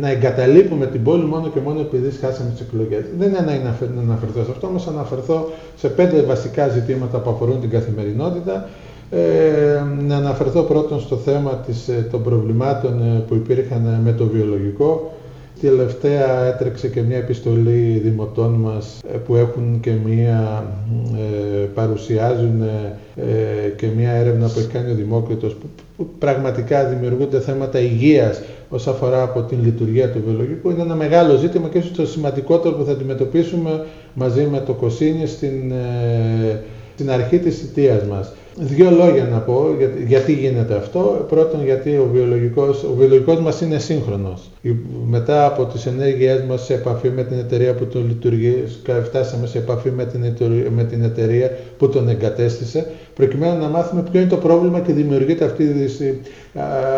[0.00, 3.04] να εγκαταλείπουμε την πόλη μόνο και μόνο επειδή χάσαμε τις εκλογές.
[3.18, 3.40] Δεν είναι
[3.96, 8.68] να αναφερθώ σε αυτό, όμως αναφερθώ σε πέντε βασικά ζητήματα που αφορούν την καθημερινότητα.
[9.10, 14.26] Ε, να αναφερθώ πρώτον στο θέμα της, ε, των προβλημάτων ε, που υπήρχαν με το
[14.26, 15.12] βιολογικό.
[15.60, 20.64] Τελευταία έτρεξε και μια επιστολή δημοτών μας που έχουν και μια,
[21.74, 22.62] παρουσιάζουν
[23.76, 25.56] και μια έρευνα που έχει κάνει ο Δημόκριτος
[25.96, 30.70] που, πραγματικά δημιουργούνται θέματα υγείας όσον αφορά από την λειτουργία του βιολογικού.
[30.70, 35.26] Είναι ένα μεγάλο ζήτημα και ίσως το σημαντικότερο που θα αντιμετωπίσουμε μαζί με το Κοσίνη
[35.26, 35.72] στην
[36.94, 38.32] στην αρχή της θητείας μας.
[38.56, 39.66] Δύο λόγια να πω
[40.06, 41.26] γιατί γίνεται αυτό.
[41.28, 44.50] Πρώτον γιατί ο βιολογικός, ο βιολογικός μας είναι σύγχρονος.
[45.06, 48.64] Μετά από τις ενέργειές μας σε επαφή με την εταιρεία που τον λειτουργεί,
[49.04, 54.02] φτάσαμε σε επαφή με την, εταιρεία, με την εταιρεία που τον εγκατέστησε, προκειμένου να μάθουμε
[54.10, 55.64] ποιο είναι το πρόβλημα και δημιουργείται αυτή,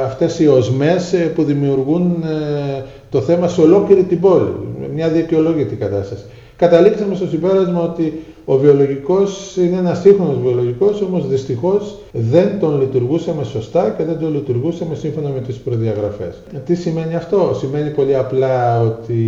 [0.04, 4.52] αυτές οι οσμές ε, που δημιουργούν ε, το θέμα σε ολόκληρη την πόλη.
[4.94, 6.24] Μια δικαιολόγητη κατάσταση.
[6.56, 13.44] Καταλήξαμε στο συμπέρασμα ότι ο βιολογικός είναι ένας σύγχρονος βιολογικός, όμως δυστυχώς δεν τον λειτουργούσαμε
[13.44, 16.42] σωστά και δεν τον λειτουργούσαμε σύμφωνα με τις προδιαγραφές.
[16.64, 19.20] Τι σημαίνει αυτό; Σημαίνει πολύ απλά ότι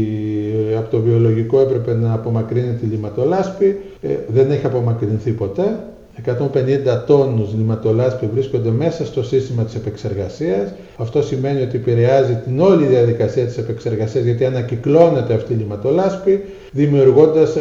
[0.77, 5.79] από το βιολογικό έπρεπε να απομακρύνει τη λιματολάσπη, ε, δεν έχει απομακρυνθεί ποτέ.
[6.27, 10.73] 150 τόνους λιματολάσπη βρίσκονται μέσα στο σύστημα της επεξεργασίας.
[10.97, 17.57] Αυτό σημαίνει ότι επηρεάζει την όλη διαδικασία της επεξεργασίας γιατί ανακυκλώνεται αυτή η λιματολάσπη, δημιουργώντας,
[17.57, 17.61] ε,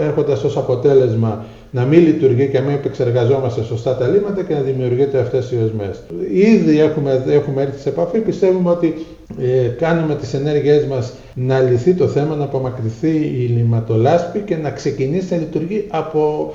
[0.00, 4.54] ε, έρχοντας ως αποτέλεσμα να μην λειτουργεί και να μην επεξεργαζόμαστε σωστά τα λίμματα και
[4.54, 6.02] να δημιουργείται αυτές οι οσμές.
[6.32, 8.94] Ήδη έχουμε, έχουμε έρθει σε επαφή, πιστεύουμε ότι
[9.40, 14.70] ε, κάνουμε τις ενέργειές μας να λυθεί το θέμα, να απομακρυνθεί η λιματολάσπη και να
[14.70, 16.52] ξεκινήσει να λειτουργεί από,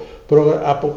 [0.63, 0.95] από,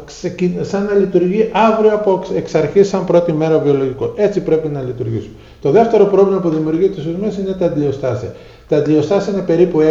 [0.61, 4.13] σαν να λειτουργεί αύριο από εξ αρχής σαν πρώτη μέρα βιολογικό.
[4.15, 5.33] Έτσι πρέπει να λειτουργήσουμε.
[5.61, 8.35] Το δεύτερο πρόβλημα που δημιουργεί τις οσμές είναι τα αντιοστάσια.
[8.67, 9.83] Τα αντιοστάσια είναι περίπου 6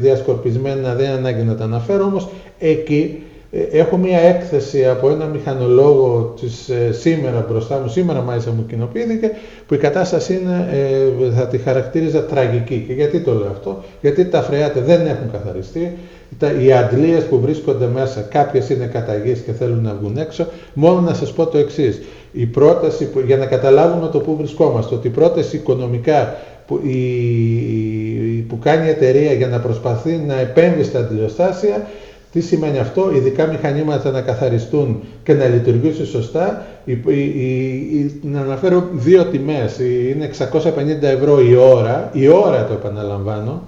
[0.00, 5.24] διασκορπισμένα, δεν είναι ανάγκη να τα αναφέρω, όμως εκεί ε, έχω μία έκθεση από ένα
[5.24, 9.30] μηχανολόγο της, ε, σήμερα μπροστά μου, σήμερα μάλιστα μου κοινοποιήθηκε,
[9.66, 12.84] που η κατάσταση είναι, ε, θα τη χαρακτήριζα τραγική.
[12.86, 15.96] Και γιατί το λέω αυτό, γιατί τα φρεάτε δεν έχουν καθαριστεί,
[16.38, 21.00] τα, οι αντλίες που βρίσκονται μέσα, κάποιες είναι καταγείς και θέλουν να βγουν έξω, μόνο
[21.00, 22.00] να σας πω το εξής.
[22.32, 28.44] Η πρόταση, που, για να καταλάβουμε το πού βρισκόμαστε, ότι η πρόταση οικονομικά που, η,
[28.48, 31.86] που κάνει η εταιρεία για να προσπαθεί να επέμβει στα αντιλιοστάσια
[32.32, 36.66] τι σημαίνει αυτό, ειδικά μηχανήματα να καθαριστούν και να λειτουργήσουν σωστά.
[36.84, 43.62] Η, η, να αναφέρω δύο τιμές, είναι 650 ευρώ η ώρα, η ώρα το επαναλαμβάνω,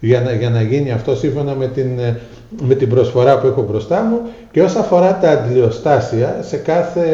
[0.00, 1.88] για να, για να γίνει αυτό σύμφωνα με την,
[2.66, 4.20] με την προσφορά που έχω μπροστά μου.
[4.50, 7.06] Και όσον αφορά τα αντιλιοστάσια, σε κάθε,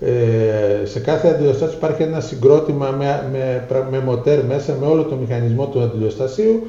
[0.00, 5.16] ε, σε κάθε αντιλιοστάσιο υπάρχει ένα συγκρότημα με, με, με μοτέρ μέσα, με όλο το
[5.16, 6.66] μηχανισμό του αντιλιοστασίου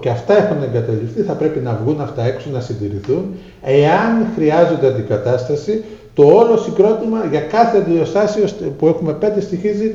[0.00, 3.34] και αυτά έχουν εγκαταλειφθεί, θα πρέπει να βγουν αυτά έξω, να συντηρηθούν.
[3.62, 8.44] Εάν χρειάζονται αντικατάσταση, το όλο συγκρότημα για κάθε αντιοστάσιο
[8.78, 9.94] που έχουμε πέντε στοιχίζει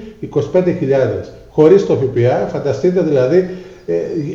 [0.54, 0.64] 25.000.
[1.50, 3.50] Χωρίς το ΦΠΑ, φανταστείτε δηλαδή
[3.86, 3.94] ε,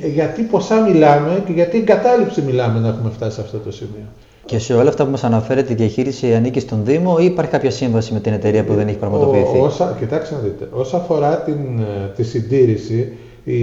[0.09, 4.07] γιατί ποσά μιλάμε και γιατί εγκατάλειψη μιλάμε να έχουμε φτάσει σε αυτό το σημείο.
[4.45, 7.71] Και σε όλα αυτά που μας αναφέρετε, η διαχείριση ανήκει στον Δήμο ή υπάρχει κάποια
[7.71, 11.79] σύμβαση με την εταιρεία που δεν έχει πραγματοποιηθεί; όσα, κοιτάξτε να δείτε, όσον αφορά την,
[11.79, 13.13] ε, τη συντήρηση,
[13.45, 13.55] η,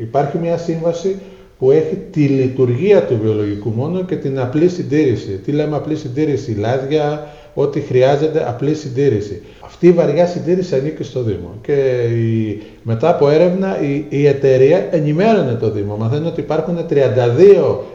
[0.00, 1.16] υπάρχει μια σύμβαση
[1.58, 5.30] που έχει τη λειτουργία του βιολογικού μόνο και την απλή συντήρηση.
[5.30, 9.42] Τι λέμε απλή συντήρηση, λάδια, ό,τι χρειάζεται απλή συντήρηση.
[9.60, 11.54] Αυτή η βαριά συντήρηση ανήκει στο Δήμο.
[11.62, 11.72] Και
[12.14, 15.96] η, μετά από έρευνα η, η εταιρεία ενημέρωνε το Δήμο.
[15.96, 16.94] Μαθαίνει ότι υπάρχουν 32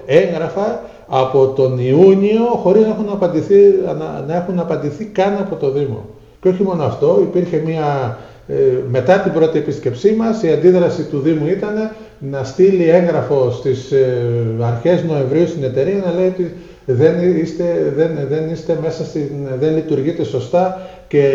[0.05, 0.81] έγγραφα
[1.15, 6.05] από τον Ιούνιο χωρίς να έχουν απαντηθεί, να, να έχουν απαντηθεί καν από το Δήμο.
[6.41, 8.53] Και όχι μόνο αυτό, υπήρχε μια ε,
[8.89, 14.17] μετά την πρώτη επίσκεψή μας η αντίδραση του Δήμου ήταν να στείλει έγγραφο στις ε,
[14.61, 19.75] αρχές Νοεμβρίου στην εταιρεία να λέει ότι δεν είστε, δεν, δεν είστε μέσα στην, δεν
[19.75, 21.29] λειτουργείτε σωστά και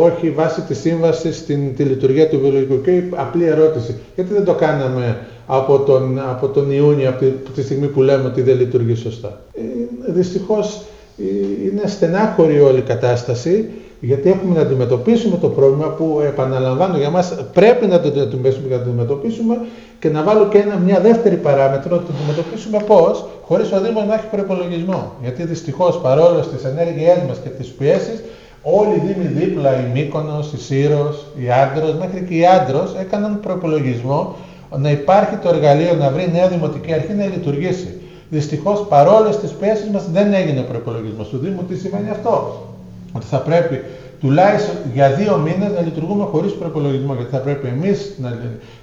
[0.00, 2.80] όχι βάσει της σύμβασης στην τη λειτουργία του βιολογικού.
[2.80, 7.86] Και απλή ερώτηση, γιατί δεν το κάναμε από τον, από τον Ιούνιο, από τη, στιγμή
[7.86, 10.80] που λέμε ότι δεν λειτουργεί σωστά; Ε, δυστυχώς ε,
[11.16, 13.70] είναι στενάχωρη όλη η κατάσταση
[14.00, 18.74] γιατί έχουμε να αντιμετωπίσουμε το πρόβλημα που επαναλαμβάνω για μας πρέπει να το αντιμετωπίσουμε και
[18.74, 19.56] να το αντιμετωπίσουμε
[19.98, 24.06] και να βάλω και ένα, μια δεύτερη παράμετρο να το αντιμετωπίσουμε πώς, χωρίς ο Δήμος
[24.06, 25.12] να έχει προπολογισμό.
[25.22, 28.22] Γιατί δυστυχώς παρόλο στις ενέργειές μας και τις πιέσεις
[28.62, 33.40] όλοι οι Δήμοι δίπλα, η Μύκονος, η Σύρος, η Άντρος, μέχρι και η Άντρος έκαναν
[33.40, 34.36] προπολογισμό
[34.78, 38.00] να υπάρχει το εργαλείο να βρει νέα δημοτική αρχή να λειτουργήσει.
[38.32, 41.64] Δυστυχώς παρόλες τις πιέσεις μας δεν έγινε ο προπολογισμός του Δήμου.
[41.64, 42.66] Τι σημαίνει αυτό;
[43.12, 43.80] Ότι θα πρέπει
[44.20, 48.38] τουλάχιστον για δύο μήνες να λειτουργούμε χωρίς προπολογισμό, γιατί θα πρέπει εμείς να,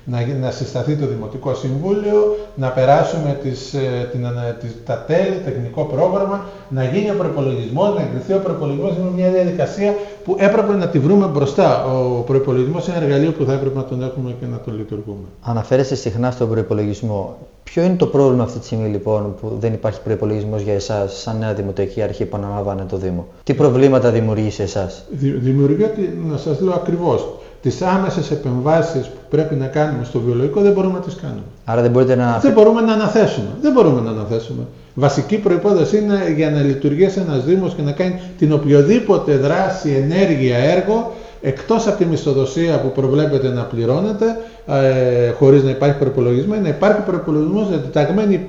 [0.10, 4.28] να, να συσταθεί το Δημοτικό Συμβούλιο, να περάσουμε τις, ε, την,
[4.60, 8.88] τις, τα τέλη, τεχνικό πρόγραμμα, να γίνει ο προπολογισμό, να εγκριθεί ο προπολογισμό.
[9.00, 9.94] Είναι μια διαδικασία
[10.24, 11.86] που έπρεπε να τη βρούμε μπροστά.
[11.86, 15.28] Ο προπολογισμό είναι ένα εργαλείο που θα έπρεπε να τον έχουμε και να τον λειτουργούμε.
[15.42, 17.38] Αναφέρεστε συχνά στον προπολογισμό.
[17.64, 21.38] Ποιο είναι το πρόβλημα αυτή τη στιγμή λοιπόν που δεν υπάρχει προπολογισμό για εσάς, σαν
[21.38, 25.86] νέα δημοτική αρχή που αναλαμβάνε το Δήμο; Τι προβλήματα δημιουργεί σε εσάς, Δημιουργεί,
[26.32, 27.28] να σας λέω ακριβώς,
[27.62, 31.42] τις άμεσες επεμβάσεις που πρέπει να κάνουμε στο βιολογικό δεν μπορούμε να τις κάνουμε.
[31.66, 32.40] Άρα δεν μπορείτε να.
[32.42, 33.48] Δεν μπορούμε να αναθέσουμε.
[33.62, 34.64] Δεν μπορούμε να αναθέσουμε.
[34.94, 40.58] Βασική προπόθεση είναι για να λειτουργήσει ένας Δήμος και να κάνει την οποιοδήποτε δράση, ενέργεια,
[40.58, 44.26] έργο εκτός από τη μισθοδοσία που προβλέπεται να πληρώνεται
[44.68, 48.46] ε, χωρίς να υπάρχει προπολογισμό, να υπάρχει προπολογισμός, διταγμένη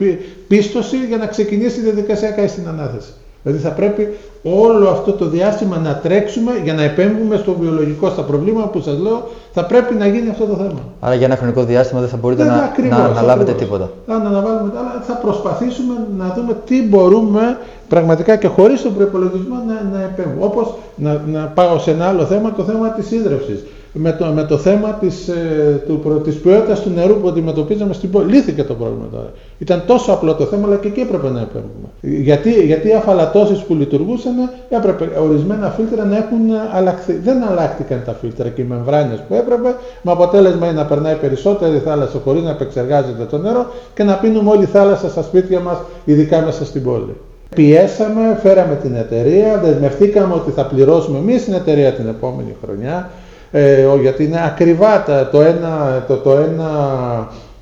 [0.48, 3.10] πίστοση για να ξεκινήσει η διαδικασία κάτι στην ανάθεση.
[3.42, 4.08] Δηλαδή θα πρέπει
[4.42, 8.98] όλο αυτό το διάστημα να τρέξουμε για να επέμβουμε στο βιολογικό, στα προβλήματα που σας
[8.98, 10.80] λέω, θα πρέπει να γίνει αυτό το θέμα.
[11.00, 13.78] Άρα για ένα χρονικό διάστημα δεν θα μπορείτε να, ακριβώς, να αναλάβετε ακριβώς.
[13.78, 14.14] τίποτα.
[14.14, 19.98] Αν αναβάλουμε, αλλά θα προσπαθήσουμε να δούμε τι μπορούμε πραγματικά και χωρίς τον προπολογισμό να,
[19.98, 20.44] να επέμβουμε.
[20.44, 24.44] Όπως να, να πάω σε ένα άλλο θέμα, το θέμα της ίδρυυσης με το, με
[24.44, 28.32] το θέμα της, ε, του, της ποιότητας του νερού που αντιμετωπίζαμε στην πόλη.
[28.32, 29.32] Λύθηκε το πρόβλημα τώρα.
[29.58, 31.88] Ήταν τόσο απλό το θέμα, αλλά και εκεί έπρεπε να επέμβουμε.
[32.00, 34.34] Γιατί, γιατί οι αφαλατώσεις που λειτουργούσαν
[34.68, 36.38] έπρεπε ορισμένα φίλτρα να έχουν
[36.72, 37.12] αλλάχθει.
[37.12, 41.78] Δεν αλλάχτηκαν τα φίλτρα και οι μεμβράνες που έπρεπε, με αποτέλεσμα είναι να περνάει περισσότερη
[41.78, 45.76] θάλασσα χωρίς να επεξεργάζεται το νερό και να πίνουμε όλη η θάλασσα στα σπίτια μας,
[46.04, 47.16] ειδικά μέσα στην πόλη.
[47.54, 53.10] Πιέσαμε, φέραμε την εταιρεία, δεσμευτήκαμε ότι θα πληρώσουμε εμείς την εταιρεία την επόμενη χρονιά
[53.50, 56.68] ε, γιατί είναι ακριβά το ένα, το, το ένα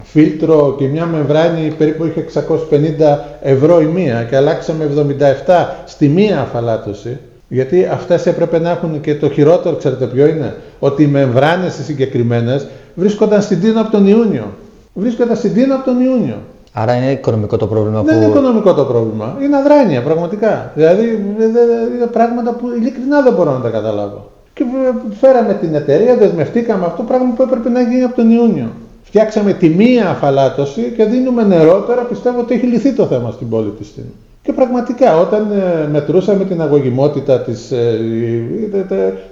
[0.03, 2.49] φίλτρο και μια μεμβράνη περίπου είχε 650
[3.43, 4.91] ευρώ η μία και αλλάξαμε
[5.47, 7.19] 77 στη μία αφαλάτωση.
[7.49, 11.83] Γιατί αυτές έπρεπε να έχουν και το χειρότερο, ξέρετε ποιο είναι, ότι οι μεμβράνες οι
[11.83, 14.55] συγκεκριμένες βρίσκονταν στην Τίνο από τον Ιούνιο.
[14.95, 16.37] Βρίσκονταν στην Τίνο από τον Ιούνιο.
[16.73, 19.37] Άρα είναι οικονομικό το πρόβλημα Δεν είναι οικονομικό το πρόβλημα.
[19.43, 20.73] Είναι αδράνεια πραγματικά.
[20.75, 21.03] Δηλαδή
[21.97, 24.31] είναι πράγματα που ειλικρινά δεν μπορώ να τα καταλάβω.
[24.59, 24.65] Και
[25.21, 28.69] φέραμε την εταιρεία, δεσμευτήκαμε αυτό πράγμα που έπρεπε να γίνει από τον Ιούνιο.
[29.03, 31.81] Φτιάξαμε τη μία αφαλάτωση και δίνουμε νερό.
[31.81, 33.95] Τώρα πιστεύω ότι έχει λυθεί το θέμα στην πόλη της
[34.43, 38.01] Και πραγματικά όταν ε, μετρούσαμε την αγωγημότητα της, ε,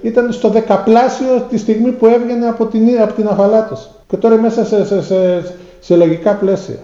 [0.01, 3.87] ήταν στο δεκαπλάσιο τη στιγμή που έβγαινε από την, από την αφαλάτωση.
[4.07, 5.43] Και τώρα μέσα σε, σε, σε,
[5.79, 6.77] σε λογικά πλαίσια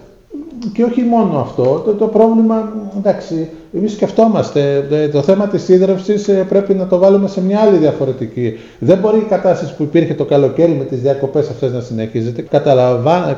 [0.72, 6.46] και όχι μόνο αυτό, το, το πρόβλημα, εντάξει, εμείς σκεφτόμαστε, το θέμα της ίδρυυσης ε,
[6.48, 8.52] πρέπει να το βάλουμε σε μια άλλη διαφορετική.
[8.78, 12.42] Δεν μπορεί η κατάσταση που υπήρχε το καλοκαίρι με τις διακοπές αυτές να συνεχίζεται.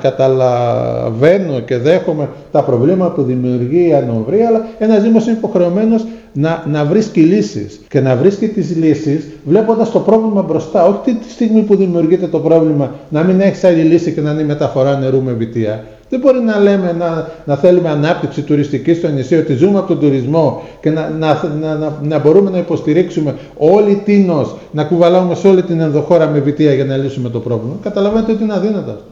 [0.06, 6.64] Καταλαβαίνω και δέχομαι τα προβλήματα που δημιουργεί η ανομβρία, αλλά ένας Δήμος είναι υποχρεωμένος να,
[6.66, 10.84] να βρίσκει λύσεις και να βρίσκει τις λύσεις βλέποντας το πρόβλημα μπροστά.
[10.86, 14.40] Όχι τη στιγμή που δημιουργείται το πρόβλημα να μην έχει άλλη λύση και να είναι
[14.40, 15.84] η μεταφορά νερού με βιτία.
[16.08, 19.98] Δεν μπορεί να λέμε να, να θέλουμε ανάπτυξη τουριστική στο νησί, ότι ζούμε από τον
[19.98, 25.62] τουρισμό και να, να, να, να μπορούμε να υποστηρίξουμε όλη τίνος, να κουβαλάμε σε όλη
[25.62, 27.74] την ενδοχώρα με βιτία για να λύσουμε το πρόβλημα.
[27.82, 29.04] Καταλαβαίνετε ότι είναι αδύνατο αυτό.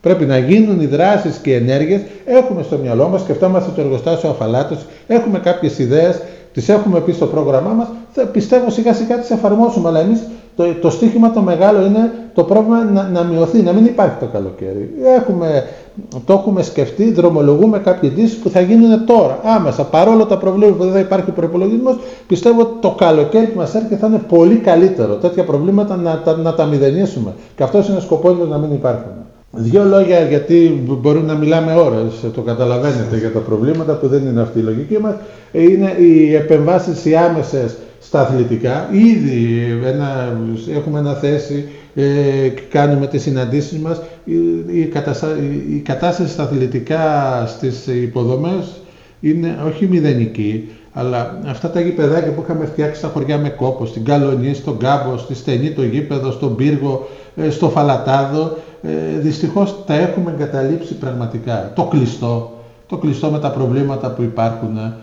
[0.00, 2.00] Πρέπει να γίνουν οι δράσεις και οι ενέργειες.
[2.24, 6.20] Έχουμε στο μυαλό μας, σκεφτόμαστε το εργοστάσιο αφαλάτωση, έχουμε κάποιες ιδέες,
[6.52, 7.88] τις έχουμε πει στο πρόγραμμά μας.
[8.32, 10.20] Πιστεύω σιγά σιγά τις εφαρμόσουμε, αλλά εμείς
[10.56, 14.26] το, το στίχημα το μεγάλο είναι το πρόβλημα να, να μειωθεί, να μην υπάρχει το
[14.26, 14.90] καλοκαίρι.
[15.18, 15.64] Έχουμε,
[16.24, 19.84] το έχουμε σκεφτεί, δρομολογούμε κάποιοι λύσει που θα γίνουν τώρα, άμεσα.
[19.84, 23.96] Παρόλο τα προβλήματα που δεν θα υπάρχει προπολογισμός, πιστεύω ότι το καλοκαίρι που μας έρχεται
[23.96, 25.14] θα είναι πολύ καλύτερο.
[25.14, 27.32] Τέτοια προβλήματα να, τα, να τα μηδενίσουμε.
[27.56, 29.10] Και αυτός είναι ο σκοπός να μην υπάρχουν.
[29.50, 34.40] Δύο λόγια γιατί μπορούμε να μιλάμε ώρες, το καταλαβαίνετε για τα προβλήματα που δεν είναι
[34.40, 35.14] αυτή η λογική μας.
[35.52, 38.88] Είναι οι επεμβάσεις οι άμεσες στα αθλητικά.
[38.92, 40.38] Ήδη ένα,
[40.74, 44.02] έχουμε ένα θέση ε, κάνουμε τις συναντήσεις μας.
[44.24, 44.34] Η,
[45.70, 48.80] η, κατάσταση στα αθλητικά στις υποδομές
[49.20, 54.04] είναι όχι μηδενική, αλλά αυτά τα γήπεδάκια που είχαμε φτιάξει στα χωριά με κόπο, στην
[54.04, 59.94] Καλονή, στον Κάμπο, στη Στενή το γήπεδο, στον Πύργο, ε, στο Φαλατάδο, ε, δυστυχώς τα
[59.94, 61.72] έχουμε εγκαταλείψει πραγματικά.
[61.74, 62.52] Το κλειστό,
[62.86, 64.94] το κλειστό με τα προβλήματα που υπάρχουν, ε,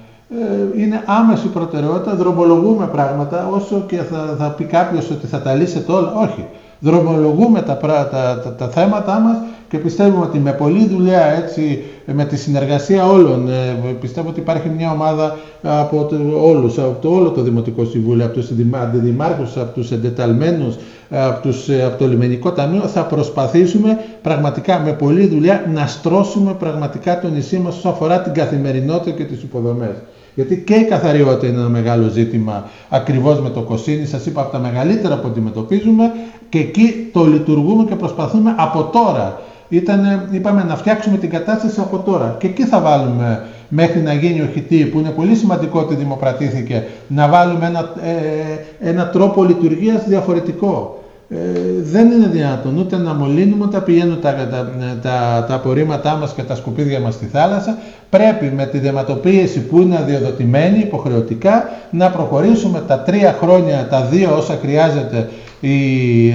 [0.78, 5.92] είναι άμεση προτεραιότητα, δρομολογούμε πράγματα, όσο και θα, θα πει κάποιος ότι θα τα λύσετε
[5.92, 6.46] όλα, όχι.
[6.80, 8.10] Δρομολογούμε τα, τα,
[8.44, 9.38] τα, τα θέματά μας
[9.74, 14.70] και πιστεύουμε ότι με πολλή δουλειά έτσι, με τη συνεργασία όλων, ε, πιστεύω ότι υπάρχει
[14.70, 18.50] μια ομάδα από το, όλους, από το όλο το Δημοτικό Συμβούλιο, από τους
[18.82, 20.76] αντιδημάρχους, από τους εντεταλμένους,
[21.10, 26.54] από, τους, ε, από το Λιμενικό Ταμείο, θα προσπαθήσουμε πραγματικά με πολλή δουλειά να στρώσουμε
[26.54, 29.96] πραγματικά το νησί μας όσον αφορά την καθημερινότητα και τις υποδομές.
[30.36, 34.52] Γιατί και η καθαριότητα είναι ένα μεγάλο ζήτημα ακριβώς με το κοσίνι, σας είπα από
[34.52, 36.12] τα μεγαλύτερα που αντιμετωπίζουμε
[36.50, 39.42] και εκεί το λειτουργούμε και προσπαθούμε από τώρα.
[39.70, 44.42] Ήτανε, είπαμε να φτιάξουμε την κατάσταση από τώρα και εκεί θα βάλουμε μέχρι να γίνει
[44.42, 50.08] ο χιτή που είναι πολύ σημαντικό ότι δημοπρατήθηκε να βάλουμε ένα, ε, ένα τρόπο λειτουργίας
[50.08, 51.03] διαφορετικό.
[51.30, 51.36] Ε,
[51.82, 56.34] δεν είναι δυνατόν ούτε να μολύνουμε ούτε να πηγαίνουν τα, τα, τα, τα απορρίμματά μας
[56.34, 57.78] και τα σκουπίδια μας στη θάλασσα.
[58.10, 64.38] Πρέπει με τη δεματοποίηση που είναι αδειοδοτημένη υποχρεωτικά να προχωρήσουμε τα τρία χρόνια, τα δύο
[64.38, 65.30] όσα χρειάζεται
[65.62, 65.76] η,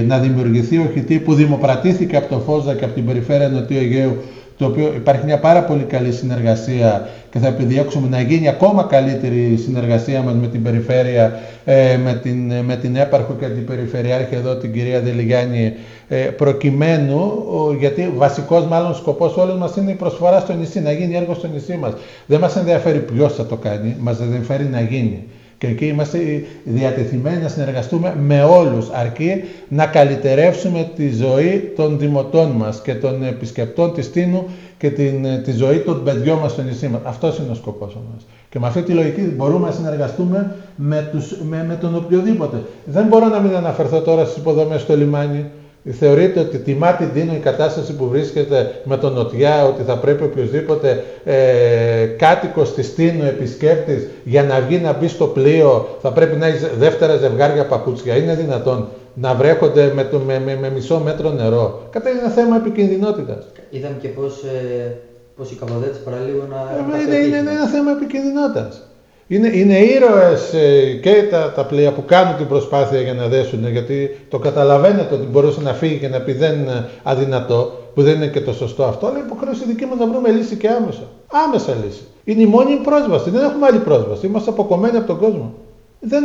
[0.07, 4.17] να δημιουργηθεί ο χιτή που δημοπρατήθηκε από το Φόζα και από την περιφέρεια Νοτιού Αιγαίου
[4.59, 9.57] το οποίο υπάρχει μια πάρα πολύ καλή συνεργασία και θα επιδιώξουμε να γίνει ακόμα καλύτερη
[9.57, 14.57] συνεργασία μας με την περιφέρεια, ε, με την, με την έπαρχο και την περιφερειάρχη εδώ
[14.57, 15.75] την κυρία Δελιγιάννη
[16.09, 17.33] ε, προκειμένου,
[17.79, 21.47] γιατί βασικός μάλλον σκοπός όλων μας είναι η προσφορά στο νησί, να γίνει έργο στο
[21.47, 21.93] νησί μας.
[22.27, 25.25] Δεν μας ενδιαφέρει ποιος θα το κάνει, μας ενδιαφέρει να γίνει.
[25.59, 26.19] Και εκεί είμαστε
[26.65, 33.25] διατεθειμένοι να συνεργαστούμε με όλους, αρκεί να καλυτερεύσουμε τη ζωή των δημοτών μας και των
[33.25, 34.47] επισκεπτών της Τίνου
[34.79, 37.01] και την, τη ζωή των παιδιών μας στο νησί μας.
[37.05, 38.27] Αυτός είναι ο σκοπός μας.
[38.49, 42.63] Και με αυτή τη λογική μπορούμε να συνεργαστούμε με, τους, με, με τον οποιοδήποτε.
[42.85, 45.45] Δεν μπορώ να μην αναφερθώ τώρα στις υποδομές στο λιμάνι.
[45.85, 50.23] Θεωρείτε ότι τιμά την Τίνο η κατάσταση που βρίσκεται με τον Νοτιά, ότι θα πρέπει
[50.25, 56.37] οποιοδήποτε ε, κάτοικος της Τίνου επισκέπτης για να βγει να μπει στο πλοίο θα πρέπει
[56.37, 58.17] να έχει δεύτερα ζευγάρια παπούτσια.
[58.17, 62.57] Είναι δυνατόν να βρέχονται με, το, με, με, με μισό μέτρο νερό; Κατά είναι θέμα
[62.57, 63.47] επικινδυνότητας.
[63.71, 64.97] Είδαμε και πώς, ε,
[65.37, 66.57] πώς οι καπαδέτες παραλίγο να...
[66.97, 68.88] Ε, είναι, είναι, είναι ένα θέμα επικινδυνότητας.
[69.31, 73.69] Είναι, είναι ήρωες ε, και τα, τα πλοία που κάνουν την προσπάθεια για να δέσουν,
[73.71, 78.15] γιατί το καταλαβαίνετε ότι μπορούσε να φύγει και να πει δεν είναι αδυνατό, που δεν
[78.15, 81.03] είναι και το σωστό αυτό, αλλά υποχρέωση δική μας να βρούμε λύση και άμεσα.
[81.47, 82.03] Άμεσα λύση.
[82.25, 85.55] Είναι η μόνη πρόσβαση, δεν έχουμε άλλη πρόσβαση, είμαστε αποκομμένοι από τον κόσμο
[86.01, 86.23] δεν,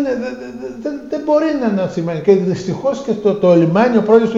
[0.81, 2.21] δεν, δεν μπορεί να, να σημαίνει.
[2.21, 4.31] Και δυστυχώς και το, το λιμάνι, ο πρόεδρος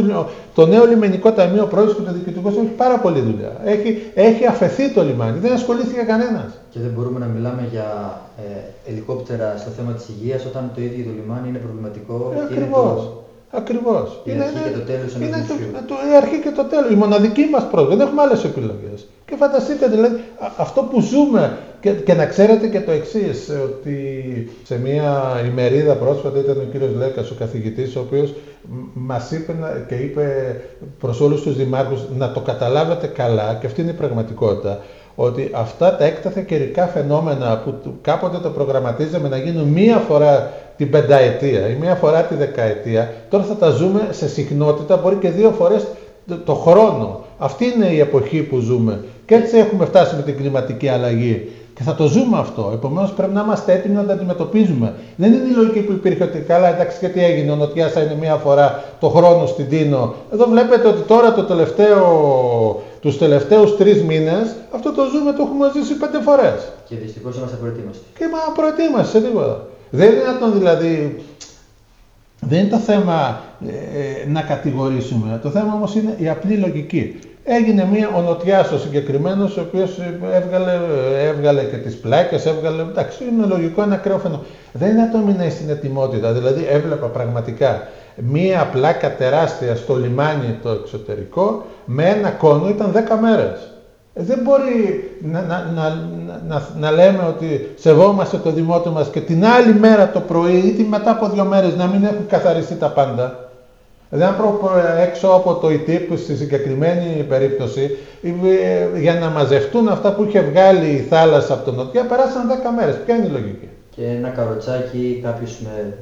[0.55, 3.51] το νέο λιμενικό ταμείο, ο πρόεδρος του διοικητικού έχει πάρα πολλή δουλειά.
[3.63, 6.59] Έχει, έχει αφαιθεί το λιμάνι, δεν ασχολήθηκε κανένας.
[6.69, 11.03] Και δεν μπορούμε να μιλάμε για ε, ελικόπτερα στο θέμα της υγείας όταν το ίδιο
[11.05, 12.33] το λιμάνι είναι προβληματικό.
[12.35, 13.13] Ε, Ακριβώς.
[13.51, 14.21] Ακριβώς.
[14.23, 15.53] Η είναι, αρχή και το τέλος είναι το,
[15.87, 16.91] το, η αρχή και το τέλος.
[16.91, 17.95] Η μοναδική μας πρόβλημα.
[17.95, 19.07] Δεν έχουμε άλλες επιλογές.
[19.25, 20.23] Και φανταστείτε δηλαδή
[20.57, 23.97] αυτό που ζούμε και, και να ξέρετε και το εξής, ότι
[24.63, 28.33] σε μια ημερίδα πρόσφατα ήταν ο κύριος Λέκας, ο καθηγητής, ο οποίος
[28.93, 29.53] μας είπε
[29.88, 30.55] και είπε
[30.99, 34.79] προς όλους τους δημάρχους να το καταλάβετε καλά, και αυτή είναι η πραγματικότητα,
[35.15, 40.89] ότι αυτά τα έκταθε καιρικά φαινόμενα που κάποτε το προγραμματίζαμε να γίνουν μία φορά την
[40.89, 45.51] πενταετία ή μία φορά τη δεκαετία, τώρα θα τα ζούμε σε συχνότητα, μπορεί και δύο
[45.51, 45.88] φορές
[46.45, 47.19] το χρόνο.
[47.38, 49.03] Αυτή είναι η εποχή που ζούμε.
[49.25, 51.49] Και έτσι έχουμε φτάσει με την κλιματική αλλαγή.
[51.75, 52.71] Και θα το ζούμε αυτό.
[52.73, 54.93] Επομένως πρέπει να είμαστε έτοιμοι να τα αντιμετωπίζουμε.
[55.15, 58.01] Δεν είναι η λογική που υπήρχε ότι καλά, εντάξει, και τι έγινε, ο Νοτιάς θα
[58.01, 60.13] είναι μία φορά το χρόνο στην Τίνο.
[60.33, 62.03] Εδώ βλέπετε ότι τώρα το τελευταίο,
[63.01, 66.67] τους τελευταίους τρεις μήνες αυτό το ζούμε, το έχουμε ζήσει πέντε φορές.
[66.88, 68.03] Και δυστυχώς είμαστε προετοίμαστοι.
[68.17, 69.67] Και μα προετοίμαστε σε τίποτα.
[69.89, 71.23] Δεν είναι δυνατόν δηλαδή
[72.47, 75.39] δεν είναι το θέμα ε, να κατηγορήσουμε.
[75.43, 77.19] Το θέμα όμως είναι η απλή λογική.
[77.43, 79.99] Έγινε μια, ο Νοτιάς ο συγκεκριμένος, ο οποίος
[80.34, 80.71] έβγαλε,
[81.19, 84.47] έβγαλε και τις πλάκες, έβγαλε, εντάξει, είναι λογικό ένα ακραίο φαινόμενο.
[84.71, 90.69] Δεν είναι το μήνα στην ετοιμότητα, δηλαδή έβλεπα πραγματικά μία πλάκα τεράστια στο λιμάνι το
[90.69, 93.74] εξωτερικό με ένα κόνο ήταν 10 μέρες.
[94.18, 96.01] Ε, δεν μπορεί να, να,
[96.47, 100.86] να, να, λέμε ότι σεβόμαστε το δημότιο μας και την άλλη μέρα το πρωί ή
[100.89, 103.39] μετά από δύο μέρες να μην έχουν καθαριστεί τα πάντα.
[104.09, 104.30] Δεν
[104.99, 110.89] έξω από το ΙΤΙΠ στη συγκεκριμένη περίπτωση ε, για να μαζευτούν αυτά που είχε βγάλει
[110.89, 112.95] η θάλασσα από τον Νοτιά περάσαν 10 μέρες.
[113.05, 115.93] Ποια είναι η λογική; Και ένα καροτσάκι κάποιος με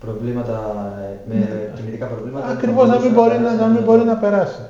[0.00, 0.60] προβλήματα,
[1.28, 1.46] με ναι.
[1.76, 2.46] κινητικά προβλήματα.
[2.48, 4.60] Ακριβώς να μην, μπορεί να, να μην μπορεί να περάσει.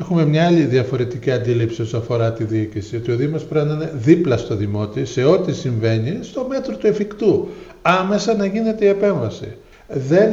[0.00, 3.92] Έχουμε μια άλλη διαφορετική αντίληψη όσον αφορά τη διοίκηση, ότι ο Δήμος πρέπει να είναι
[3.94, 7.48] δίπλα στο Δημότη σε ό,τι συμβαίνει στο μέτρο του εφικτού.
[7.82, 9.56] Άμεσα να γίνεται η επέμβαση
[9.88, 10.30] δεν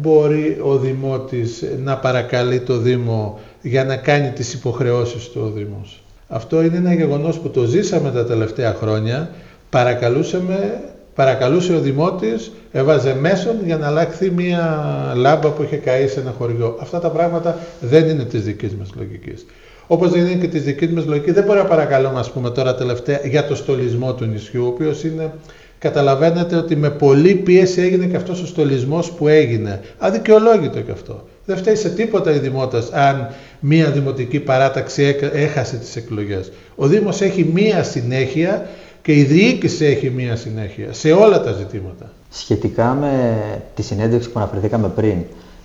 [0.00, 6.04] μπορεί ο Δημότης να παρακαλεί το Δήμο για να κάνει τις υποχρεώσεις του ο Δήμος.
[6.28, 9.30] Αυτό είναι ένα γεγονός που το ζήσαμε τα τελευταία χρόνια.
[9.70, 10.80] Παρακαλούσαμε,
[11.14, 14.84] παρακαλούσε ο Δημότης, έβαζε μέσον για να αλλάξει μια
[15.16, 16.78] λάμπα που είχε καεί σε ένα χωριό.
[16.80, 19.46] Αυτά τα πράγματα δεν είναι της δικής μας λογικής.
[19.86, 22.74] Όπως δεν είναι και της δικής μας λογικής, δεν μπορεί να παρακαλώ, ας πούμε τώρα
[22.74, 25.32] τελευταία, για το στολισμό του νησιού, ο οποίος είναι
[25.78, 29.80] καταλαβαίνετε ότι με πολλή πίεση έγινε και αυτός ο στολισμός που έγινε.
[29.98, 31.24] Αδικαιολόγητο και αυτό.
[31.46, 33.28] Δεν φταίει σε τίποτα η Δημότας αν
[33.60, 36.52] μία δημοτική παράταξη έχασε τις εκλογές.
[36.74, 38.66] Ο Δήμος έχει μία συνέχεια
[39.04, 42.12] και η διοίκηση έχει μία συνέχεια σε όλα τα ζητήματα.
[42.30, 43.42] Σχετικά με
[43.74, 45.16] τη συνέντευξη που αναφερθήκαμε πριν,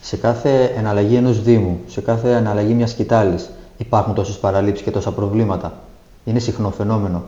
[0.01, 5.11] σε κάθε εναλλαγή ενός Δήμου, σε κάθε εναλλαγή μιας κοιτάλης, υπάρχουν τόσες παραλήψεις και τόσα
[5.11, 5.83] προβλήματα.
[6.25, 7.23] Είναι συχνό φαινόμενο.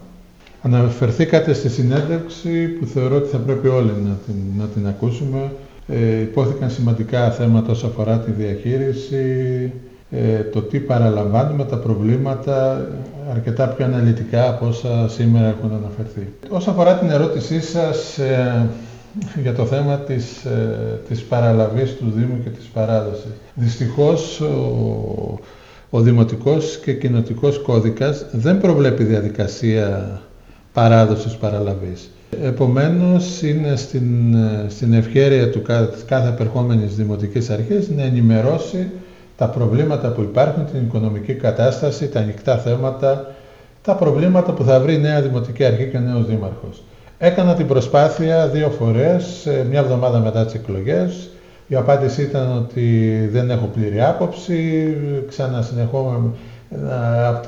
[0.62, 5.52] Αναφερθήκατε στη συνέντευξη που θεωρώ ότι θα πρέπει όλοι να την, να την ακούσουμε.
[5.88, 9.91] Ε, υπόθηκαν σημαντικά θέματα όσον αφορά τη διαχείριση, ε,
[10.52, 12.88] το τι παραλαμβάνουμε, τα προβλήματα,
[13.32, 16.34] αρκετά πιο αναλυτικά από όσα σήμερα έχουν αναφερθεί.
[16.50, 18.68] Όσον αφορά την ερώτησή σας ε,
[19.42, 23.32] για το θέμα της, ε, της παραλαβής του Δήμου και της παράδοσης.
[23.54, 25.40] Δυστυχώς ο,
[25.90, 30.20] ο Δημοτικός και Κοινοτικός Κώδικας δεν προβλέπει διαδικασία
[30.74, 32.12] παράδοσης παραλαβής.
[32.44, 34.36] Επομένως, είναι στην,
[34.68, 38.92] στην ευχαίρεια του κάθε, κάθε επερχόμενης δημοτικής αρχής να ενημερώσει
[39.38, 43.36] τα προβλήματα που υπάρχουν, την οικονομική κατάσταση, τα ανοιχτά θέματα,
[43.82, 46.84] τα προβλήματα που θα βρει η νέα δημοτική αρχή και ο νέος δήμαρχος.
[47.18, 51.30] Έκανα την προσπάθεια δύο φορές, μια εβδομάδα μετά τις εκλογές.
[51.68, 54.96] Η απάντηση ήταν ότι δεν έχω πλήρη άποψη,
[55.28, 56.30] ξανασυνεχόμαι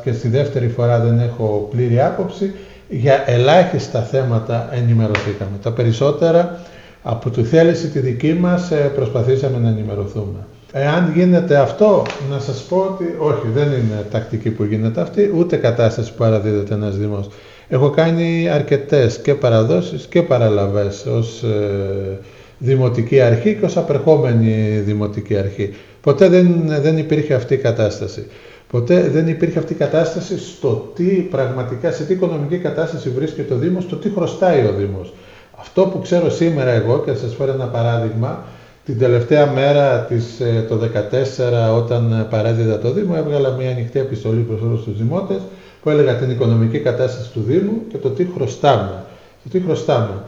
[0.04, 2.54] και στη δεύτερη φορά δεν έχω πλήρη άποψη
[2.90, 5.58] για ελάχιστα θέματα ενημερωθήκαμε.
[5.62, 6.60] Τα περισσότερα
[7.04, 10.46] από τη θέληση τη δική μας ε, προσπαθήσαμε να ενημερωθούμε.
[10.76, 15.56] Εάν γίνεται αυτό, να σας πω ότι όχι, δεν είναι τακτική που γίνεται αυτή, ούτε
[15.56, 17.28] κατάσταση που παραδίδεται ένας Δήμος.
[17.68, 22.20] Έχω κάνει αρκετές και παραδόσεις και παραλαβές ως ε,
[22.58, 25.74] δημοτική αρχή και ως απερχόμενη δημοτική αρχή.
[26.02, 28.28] Ποτέ δεν, δεν υπήρχε αυτή η κατάσταση.
[28.70, 33.58] Ποτέ δεν υπήρχε αυτή η κατάσταση στο τι πραγματικά, σε τι οικονομική κατάσταση βρίσκεται ο
[33.58, 35.14] Δήμος, το τι χρωστάει ο Δήμος.
[35.60, 38.44] Αυτό που ξέρω σήμερα εγώ, και θα σας φέρω ένα παράδειγμα,
[38.86, 44.42] την τελευταία μέρα της, ε, το 2014 όταν παρέδιδα το Δήμο έβγαλα μια ανοιχτή επιστολή
[44.42, 45.42] προς όλους τους Δημότες
[45.82, 49.04] που έλεγα την οικονομική κατάσταση του Δήμου και το τι χρωστάμε.
[49.44, 50.24] Το τι χρωστάμε.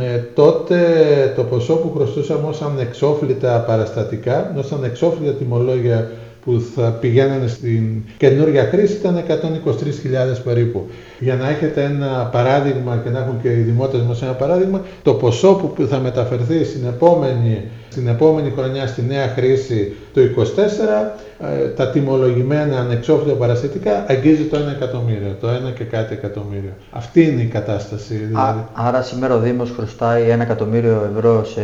[0.00, 0.78] Ε, τότε
[1.36, 6.10] το ποσό που χρωστούσαμε ως ανεξόφλητα παραστατικά, ως ανεξόφλητα τιμολόγια
[6.48, 10.86] που θα πηγαίνανε στην καινούργια χρήση ήταν 123.000 περίπου.
[11.18, 15.14] Για να έχετε ένα παράδειγμα και να έχουν και οι δημότες μας ένα παράδειγμα, το
[15.14, 21.27] ποσό που θα μεταφερθεί στην επόμενη, στην επόμενη χρονιά στη νέα χρήση το 24 ε,
[21.76, 26.72] τα τιμολογημένα ανεξόφλητα παραστατικά αγγίζει το 1 εκατομμύριο, το 1 και κάτι εκατομμύριο.
[26.90, 28.14] Αυτή είναι η κατάσταση.
[28.14, 28.64] Δηλαδή.
[28.72, 31.60] άρα σήμερα ο Δήμος χρωστάει 1 εκατομμύριο ευρώ σε...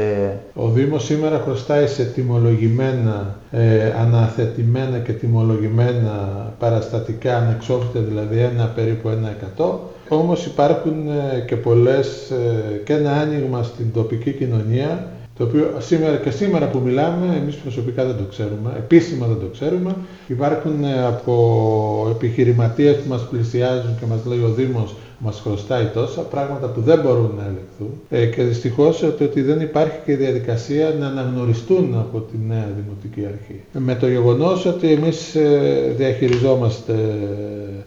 [0.55, 6.13] Ο Δήμος σήμερα χρωστάει σε τιμολογημένα, ε, αναθετημένα και τιμολογημένα
[6.59, 9.91] παραστατικά ανεξόφλητα, δηλαδή ένα περίπου 1 εκατό.
[10.09, 15.09] Όμως υπάρχουν ε, και πολλές ε, και ένα άνοιγμα στην τοπική κοινωνία
[15.39, 19.47] το οποίο σήμερα και σήμερα που μιλάμε, εμείς προσωπικά δεν το ξέρουμε, επίσημα δεν το
[19.53, 19.97] ξέρουμε.
[20.27, 26.21] Υπάρχουν ε, από επιχειρηματίες που μας πλησιάζουν και μας λέει ο Δήμος μας χρωστάει τόσα,
[26.21, 28.01] πράγματα που δεν μπορούν να ελεγχθούν.
[28.11, 33.61] Ε, και δυστυχώς ότι δεν υπάρχει και διαδικασία να αναγνωριστούν από τη νέα Δημοτική Αρχή.
[33.73, 36.95] Με το γεγονός ότι εμείς ε, διαχειριζόμαστε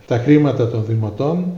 [0.08, 1.57] τα χρήματα των Δημοτών, ε,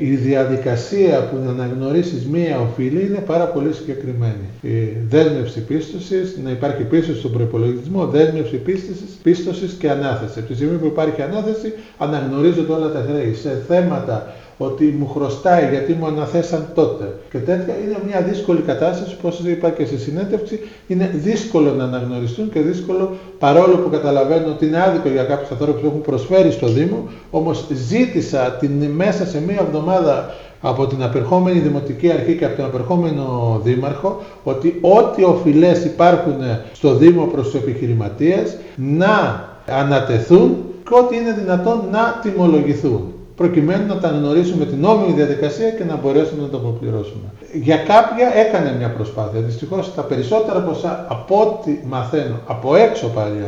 [0.00, 4.46] η διαδικασία που να αναγνωρίσεις μία οφείλη είναι πάρα πολύ συγκεκριμένη.
[4.60, 4.70] Η
[5.08, 10.38] δέσμευση πίστοσης, να υπάρχει πίστοση στον προπολογισμό, δέσμευση πίστοσης, πίστοσης και ανάθεση.
[10.38, 13.34] Από τη στιγμή που υπάρχει ανάθεση, αναγνωρίζονται όλα τα χρέη.
[13.34, 17.18] Σε θέματα ότι μου χρωστάει γιατί μου αναθέσαν τότε.
[17.30, 21.84] Και τέτοια είναι μια δύσκολη κατάσταση που όπως είπα και στη συνέντευξη είναι δύσκολο να
[21.84, 26.50] αναγνωριστούν και δύσκολο παρόλο που καταλαβαίνω ότι είναι άδικο για κάποιους ανθρώπους που έχουν προσφέρει
[26.50, 32.44] στο Δήμο όμως ζήτησα την, μέσα σε μία εβδομάδα από την απερχόμενη Δημοτική Αρχή και
[32.44, 36.36] από τον απερχόμενο Δήμαρχο ότι ό,τι οφειλές υπάρχουν
[36.72, 40.56] στο Δήμο προς τους επιχειρηματίες να ανατεθούν
[40.88, 45.96] και ό,τι είναι δυνατόν να τιμολογηθούν προκειμένου να τα αναγνωρίσουμε την νόμιμη διαδικασία και να
[45.96, 47.26] μπορέσουμε να το αποπληρώσουμε.
[47.52, 49.40] Για κάποια έκανε μια προσπάθεια.
[49.40, 53.38] Δυστυχώς τα περισσότερα ποσά από ό,τι μαθαίνω από έξω πάλι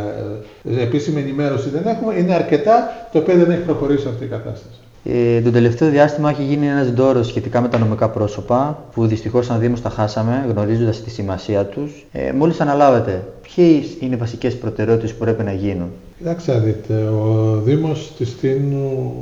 [0.64, 4.80] ε, επίσημη ενημέρωση δεν έχουμε, είναι αρκετά το οποίο δεν έχει προχωρήσει αυτή η κατάσταση.
[5.04, 9.46] Ε, το τελευταίο διάστημα έχει γίνει ένας ντόρος σχετικά με τα νομικά πρόσωπα, που δυστυχώς
[9.46, 12.06] σαν Δήμος τα χάσαμε, γνωρίζοντας τη σημασία τους.
[12.12, 15.88] Ε, μόλις αναλάβετε, ποιες είναι οι βασικές προτεραιότητες που πρέπει να γίνουν;
[16.18, 19.14] Κοιτάξτε, δείτε, ο Δήμος της Τίνου,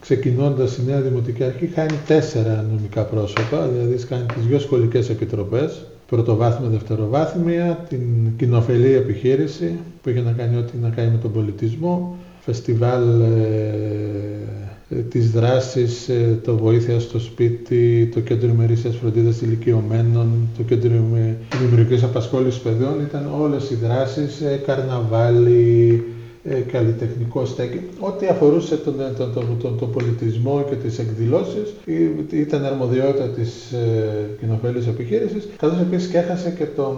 [0.00, 5.86] ξεκινώντας η νέα Δημοτική Αρχή, κάνει τέσσερα νομικά πρόσωπα, δηλαδή κάνει τις δύο σχολικές επιτροπές,
[6.08, 8.00] πρωτοβάθμια, δευτεροβάθμια, την
[8.36, 14.68] κοινοφελή επιχείρηση που είχε να κάνει ό,τι να κάνει με τον πολιτισμό, φεστιβάλ ε, ε,
[15.08, 20.90] τις δράσεις, ε, το βοήθεια στο σπίτι, το κέντρο ημερήσιας φροντίδας ηλικιωμένων, το κέντρο
[21.60, 26.04] δημιουργικής απασχόλησης παιδιών, ήταν όλες οι δράσεις, ε, καρναβάλι,
[26.72, 31.74] καλλιτεχνικό στέκι, ό,τι αφορούσε τον, τον, τον, τον, πολιτισμό και τις εκδηλώσεις
[32.30, 36.96] ήταν αρμοδιότητα της ε, κοινοφέλης επιχείρησης, καθώς επίσης και έχασε και τον,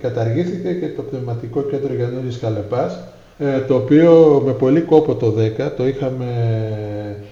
[0.00, 3.21] καταργήθηκε και το πνευματικό κέντρο Γιαννούλης Καλεπάς, ε,
[3.68, 6.26] το οποίο με πολύ κόπο το 10 το είχαμε,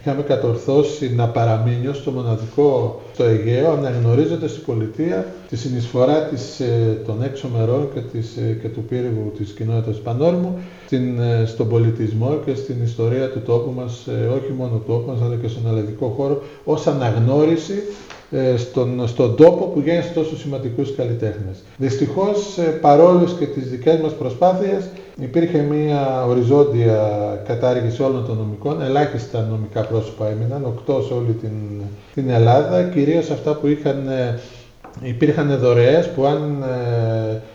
[0.01, 6.61] είχαμε κατορθώσει να παραμείνει ως το μοναδικό στο Αιγαίο, αναγνωρίζοντας η πολιτεία τη συνεισφορά της,
[6.61, 11.69] ε, των έξω μερών και, της, ε, και του πύργου της κοινότητας Πανόρμου στην, στον
[11.69, 15.69] πολιτισμό και στην ιστορία του τόπου μας, όχι μόνο του τόπου μας αλλά και στον
[15.69, 17.83] αλληλικό χώρο, ως αναγνώριση
[18.33, 21.63] ε, στον, στον τόπο που γέννησε τόσο σημαντικούς καλλιτέχνες.
[21.77, 24.89] Δυστυχώς, ε, παρόλες και τις δικές μας προσπάθειες,
[25.23, 26.99] υπήρχε μια οριζόντια
[27.47, 31.83] κατάργηση όλων των νομικών, ελάχιστα νομικά πρόσωπα έμειναν, οκτώ σε όλη την,
[32.15, 34.39] την Ελλάδα, κυρίως αυτά που είχαν ε,
[35.03, 36.65] υπήρχαν δωρεές που αν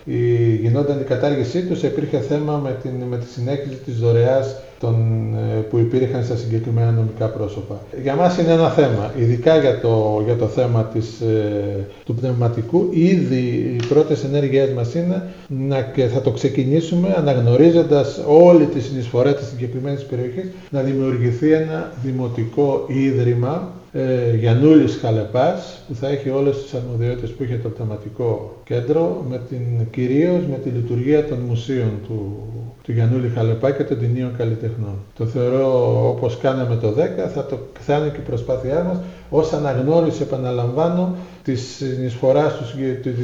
[0.06, 0.14] ε,
[0.62, 4.96] γινόταν η κατάργησή τους υπήρχε θέμα με, την, με τη συνέχιση της δωρεάς των,
[5.34, 7.82] ε, που υπήρχαν στα συγκεκριμένα νομικά πρόσωπα.
[8.04, 12.90] Για μας είναι ένα θέμα, ειδικά για το, για το θέμα της, ε, του πνευματικού.
[12.92, 19.34] Ήδη οι πρώτες ενέργειές μας είναι να, και θα το ξεκινήσουμε αναγνωρίζοντας όλη τη συνεισφορά
[19.34, 26.62] της συγκεκριμένης περιοχής να δημιουργηθεί ένα δημοτικό ίδρυμα ε, Γιαννούλης Χαλεπάς που θα έχει όλες
[26.64, 31.92] τις αρμοδιότητες που είχε το θεματικό κέντρο με την, κυρίως με τη λειτουργία των μουσείων
[32.08, 32.44] του,
[32.84, 34.96] του Γιαννούλη Χαλεπά και των ταινίων καλλιτεχνών.
[35.18, 38.98] Το θεωρώ όπως κάναμε το 10 θα, το, θα είναι και η προσπάθειά μας
[39.30, 42.54] ως αναγνώριση επαναλαμβάνω της συνεισφοράς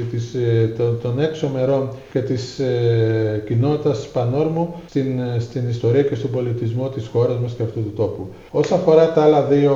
[0.10, 6.16] της, ε, των έξω μερών και της ε, κοινότητας Πανόρμου στην, ε, στην ιστορία και
[6.16, 8.28] στον πολιτισμό της χώρας μας και αυτού του τόπου.
[8.52, 9.76] Όσον αφορά τα άλλα, δύο,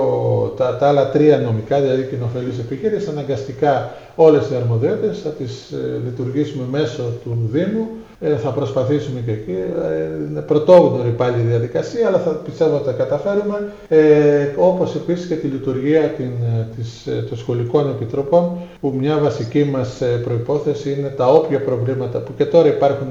[0.57, 5.73] τα, τα άλλα τρία νομικά, δηλαδή κοινοφελής επιχείρηση, αναγκαστικά όλες οι αρμοδιότητες θα τις
[6.05, 7.87] λειτουργήσουμε μέσω του Δήμου
[8.19, 9.51] ε, θα προσπαθήσουμε και εκεί.
[9.51, 13.73] Ε, είναι πρωτόγνωρη πάλι η διαδικασία, αλλά θα πιστεύω ότι θα καταφέρουμε.
[13.87, 18.51] Ε, όπως επίσης και τη λειτουργία την, ε, της, των σχολικών επιτροπών,
[18.81, 23.07] που μια βασική μας προϋπόθεση είναι τα όποια προβλήματα, που και τώρα υπάρχουν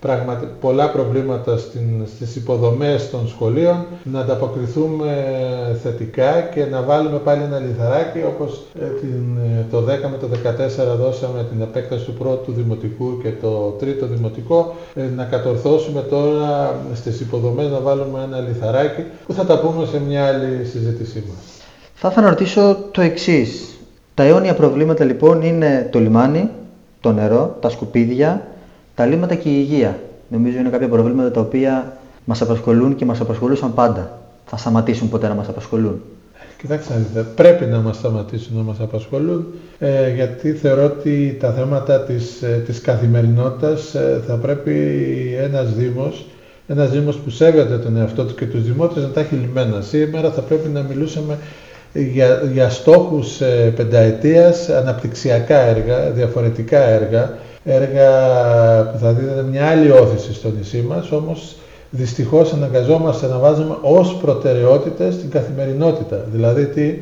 [0.00, 5.26] πραγματι, πολλά προβλήματα στην, στις υποδομές των σχολείων, να ανταποκριθούμε
[5.82, 8.62] θετικά και να βάλουμε πάλι ένα λιθαράκι, όπως
[9.00, 9.38] την,
[9.70, 14.64] το 10 με το 14 δώσαμε την επέκταση του πρώτου δημοτικού και το τρίτο δημοτικού
[14.94, 20.00] ε, να κατορθώσουμε τώρα στις υποδομές να βάλουμε ένα λιθαράκι που θα τα πούμε σε
[20.00, 21.38] μια άλλη συζήτησή μας.
[21.94, 23.78] Θα ήθελα να ρωτήσω το εξής.
[24.14, 26.50] Τα αιώνια προβλήματα λοιπόν είναι το λιμάνι,
[27.00, 28.46] το νερό, τα σκουπίδια,
[28.94, 29.98] τα λίμματα και η υγεία.
[30.28, 34.18] Νομίζω είναι κάποια προβλήματα τα οποία μας απασχολούν και μας απασχολούσαν πάντα.
[34.46, 36.02] Θα σταματήσουν ποτέ να μας απασχολούν.
[36.60, 36.94] Κοιτάξτε,
[37.34, 39.46] πρέπει να μας σταματήσουν να μας απασχολούν,
[39.78, 44.74] ε, γιατί θεωρώ ότι τα θέματα της, ε, της καθημερινότητας ε, θα πρέπει
[45.42, 46.26] ένας Δήμος,
[46.66, 49.80] ένας Δήμος που σέβεται τον εαυτό του και τους δημότες να τα έχει λυμμένα.
[49.80, 51.38] Σήμερα θα πρέπει να μιλούσαμε
[51.92, 58.10] για, για στόχους ε, πενταετίας, αναπτυξιακά έργα, διαφορετικά έργα, έργα
[58.92, 61.56] που θα δίνουν μια άλλη όθηση στο νησί μας, όμως
[61.90, 66.24] δυστυχώς αναγκαζόμαστε να βάζουμε ως προτεραιότητες την καθημερινότητα.
[66.32, 66.94] Δηλαδή τι,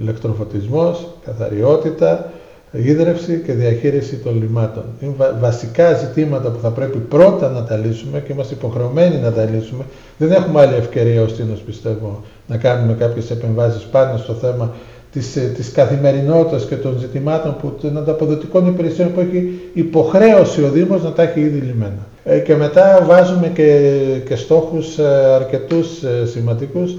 [0.00, 2.30] ηλεκτροφωτισμός, καθαριότητα,
[2.72, 4.84] ίδρυυση και διαχείριση των λιμάτων.
[5.00, 9.44] Είναι βασικά ζητήματα που θα πρέπει πρώτα να τα λύσουμε και είμαστε υποχρεωμένοι να τα
[9.44, 9.84] λύσουμε.
[10.18, 14.74] Δεν έχουμε άλλη ευκαιρία ως τίνος πιστεύω να κάνουμε κάποιες επεμβάσεις πάνω στο θέμα
[15.16, 20.68] της, ε, της καθημερινότητας και των ζητημάτων που, των ανταποδοτικών υπηρεσιών που έχει υποχρέωση ο
[20.68, 22.06] Δήμος να τα έχει ήδη λυμμένα.
[22.24, 23.90] Ε, και μετά βάζουμε και,
[24.28, 25.04] και στόχους ε,
[25.34, 26.96] αρκετούς σημαντικούς.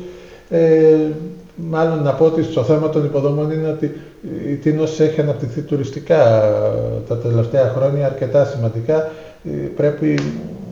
[0.49, 0.95] Ε,
[1.55, 3.91] μάλλον να πω ότι στο θέμα των υποδομών είναι ότι
[4.51, 6.51] η Τίνος έχει αναπτυχθεί τουριστικά
[7.07, 9.11] τα τελευταία χρόνια αρκετά σημαντικά.
[9.75, 10.19] Πρέπει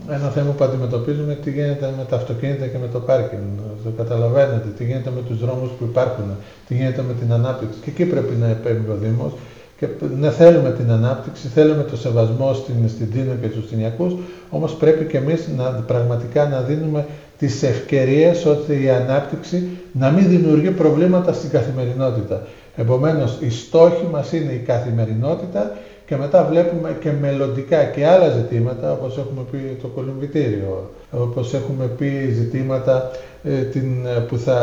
[0.09, 3.41] ένα θέμα που αντιμετωπίζουμε τι γίνεται με τα αυτοκίνητα και με το πάρκινγκ.
[3.83, 6.25] Το καταλαβαίνετε, τι γίνεται με τους δρόμους που υπάρχουν,
[6.67, 7.79] τι γίνεται με την ανάπτυξη.
[7.83, 9.31] Και εκεί πρέπει να επέμβει ο Δήμος.
[9.79, 9.87] Και
[10.19, 14.13] ναι, θέλουμε την ανάπτυξη, θέλουμε το σεβασμό στην, στην Τίνο και στους Τινιακούς,
[14.49, 17.05] όμως πρέπει και εμείς να, πραγματικά να δίνουμε
[17.37, 22.41] τις ευκαιρίες ώστε η ανάπτυξη να μην δημιουργεί προβλήματα στην καθημερινότητα.
[22.75, 25.71] Επομένως, οι στόχοι μας είναι η καθημερινότητα
[26.05, 31.85] και μετά βλέπουμε και μελλοντικά και άλλα ζητήματα, όπως έχουμε πει το κολυμβητήριο, όπως έχουμε
[31.97, 33.11] πει ζητήματα
[33.43, 33.87] ε, την,
[34.27, 34.59] που θα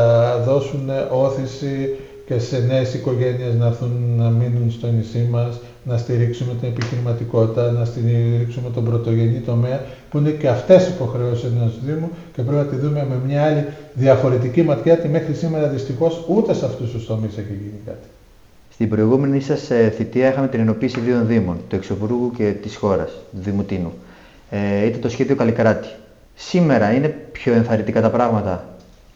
[0.47, 6.55] δώσουν όθηση και σε νέες οικογένειες να έρθουν να μείνουν στο νησί μας, να στηρίξουμε
[6.61, 9.81] την επιχειρηματικότητα, να στηρίξουμε τον πρωτογενή τομέα,
[10.11, 13.65] που είναι και αυτές υποχρεώσεις ενός Δήμου και πρέπει να τη δούμε με μια άλλη
[13.95, 18.07] διαφορετική ματιά, ότι μέχρι σήμερα δυστυχώς ούτε σε αυτούς τους τομείς έχει γίνει κάτι.
[18.73, 23.11] Στην προηγούμενη σας ε, θητεία είχαμε την ενοποίηση δύο Δήμων, του Εξοβούργου και της χώρας,
[23.11, 23.93] του Δήμου Τίνου.
[24.51, 25.89] Ε, ήταν το σχέδιο Καλικράτη.
[26.35, 28.65] Σήμερα είναι πιο ενθαρρυντικά τα πράγματα;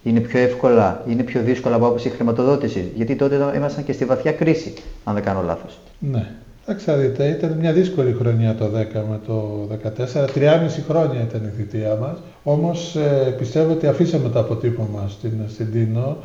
[0.02, 4.32] Είναι πιο εύκολα, είναι πιο δύσκολα από άποψη χρηματοδότησης; Γιατί τότε ήμασταν και στη βαθιά
[4.32, 5.78] κρίση, αν δεν κάνω λάθος.
[5.98, 6.26] Ναι.
[6.76, 10.26] Θα δείτε, ήταν μια δύσκολη χρονιά το 10 με το 14.
[10.34, 12.18] 3,5 χρόνια ήταν η θητεία μας.
[12.42, 16.16] Όμως ε, πιστεύω ότι αφήσαμε το αποτύπωμα στην, στην Τίνο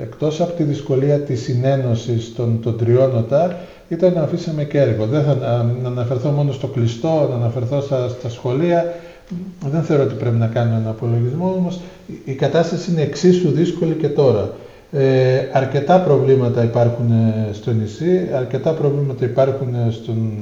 [0.00, 3.56] εκτός από τη δυσκολία της συνένωσης των, των τριών ΟΤΑ,
[3.88, 5.06] ήταν να αφήσαμε και έργο.
[5.06, 5.34] Δεν θα
[5.82, 8.94] να αναφερθώ μόνο στο κλειστό, να αναφερθώ στα, στα σχολεία.
[9.70, 11.80] Δεν θεωρώ ότι πρέπει να κάνω ένα απολογισμό, όμως
[12.24, 14.50] η κατάσταση είναι εξίσου δύσκολη και τώρα.
[14.92, 20.32] Ε, αρκετά προβλήματα υπάρχουν ε, στο νησί, αρκετά προβλήματα υπάρχουν ε, στον,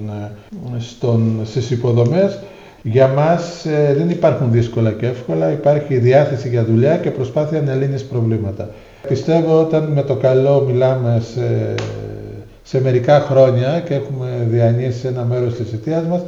[0.76, 2.38] ε, στον, στις υποδομές.
[2.82, 8.04] Για μας δεν υπάρχουν δύσκολα και εύκολα, υπάρχει διάθεση για δουλειά και προσπάθεια να λύνεις
[8.04, 8.68] προβλήματα.
[9.08, 11.74] Πιστεύω όταν με το καλό μιλάμε σε,
[12.62, 16.20] σε μερικά χρόνια και έχουμε διανύσει ένα μέρος της αιτίας μας,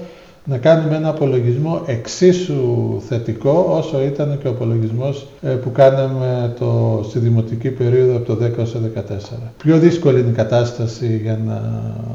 [0.49, 7.01] να κάνουμε ένα απολογισμό εξίσου θετικό όσο ήταν και ο απολογισμός ε, που κάναμε το,
[7.09, 9.01] στη δημοτική περίοδο από το 10 έως το 14.
[9.63, 11.63] Πιο δύσκολη είναι η κατάσταση για να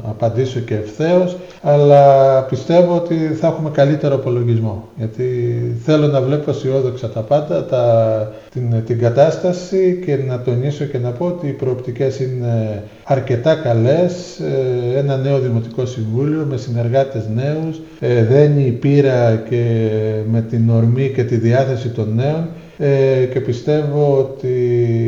[0.08, 5.54] απαντήσω και ευθέως, αλλά πιστεύω ότι θα έχουμε καλύτερο απολογισμό, γιατί
[5.84, 11.10] θέλω να βλέπω αισιόδοξα τα πάντα, τα, την, την κατάσταση και να τονίσω και να
[11.10, 17.80] πω ότι οι προοπτικές είναι αρκετά καλές, ε, ένα νέο Δημοτικό Συμβούλιο με συνεργάτες νέους,
[18.00, 19.90] ε, δένει η πείρα και
[20.30, 22.48] με την ορμή και τη διάθεση των νέων
[22.78, 24.52] ε, και πιστεύω ότι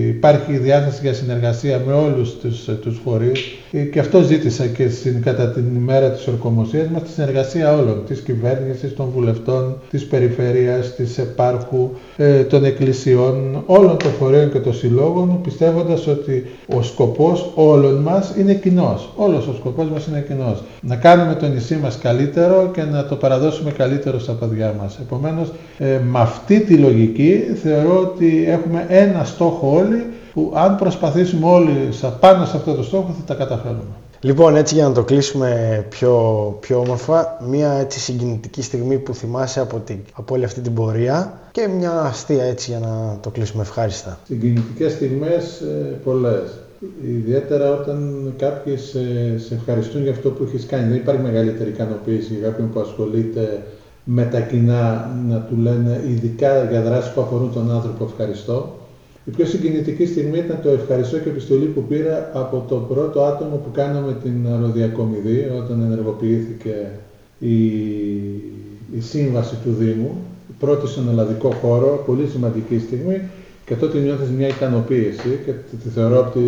[0.09, 3.41] υπάρχει διάθεση για συνεργασία με όλους τους, τους φορείς.
[3.41, 8.03] ε, και αυτό ζήτησα και στην, κατά την ημέρα της ορκομοσίας μας, τη συνεργασία όλων,
[8.07, 14.59] της κυβέρνησης, των βουλευτών, της περιφέρειας, της επάρχου, ε, των εκκλησιών, όλων των φορέων και
[14.59, 19.13] των συλλόγων, πιστεύοντας ότι ο σκοπός όλων μας είναι κοινός.
[19.17, 20.63] Όλος ο σκοπός μας είναι κοινός.
[20.81, 24.99] Να κάνουμε το νησί μας καλύτερο και να το παραδώσουμε καλύτερο στα παιδιά μας.
[25.03, 30.05] Επομένως, ε, με αυτή τη λογική θεωρώ ότι έχουμε ένα στόχο όλοι
[30.37, 31.89] που αν προσπαθήσουμε όλοι
[32.21, 33.83] πάνω σε αυτό το στόχο θα τα καταφέρουμε.
[34.21, 36.13] Λοιπόν, έτσι για να το κλείσουμε πιο,
[36.61, 41.41] πιο όμορφα, μια έτσι συγκινητική στιγμή που θυμάσαι από, την, από όλη αυτή την πορεία
[41.53, 44.19] και μια αστεία έτσι για να το κλείσουμε ευχάριστα.
[44.27, 46.59] Συγκινητικές στιγμές ε, πολλές.
[47.07, 49.01] Ιδιαίτερα όταν κάποιοι σε,
[49.39, 50.89] σε ευχαριστούν για αυτό που έχεις κάνει.
[50.89, 53.63] Δεν υπάρχει μεγαλύτερη ικανοποίηση για κάποιον που ασχολείται
[54.05, 58.76] με τα κοινά να του λένε ειδικά για δράσεις που αφορούν τον άνθρωπο ευχαριστώ.
[59.27, 63.57] Η πιο συγκινητική στιγμή ήταν το ευχαριστώ και επιστολή που πήρα από το πρώτο άτομο
[63.57, 66.91] που κάναμε την αεροδιακομιδή όταν ενεργοποιήθηκε
[67.39, 67.57] η,
[68.97, 70.11] η σύμβαση του Δήμου,
[70.51, 73.21] η πρώτη στον ελλαδικό χώρο, πολύ σημαντική στιγμή
[73.67, 75.51] και τότε νιώθεις μια ικανοποίηση και
[75.83, 76.41] τη θεωρώ από, τη,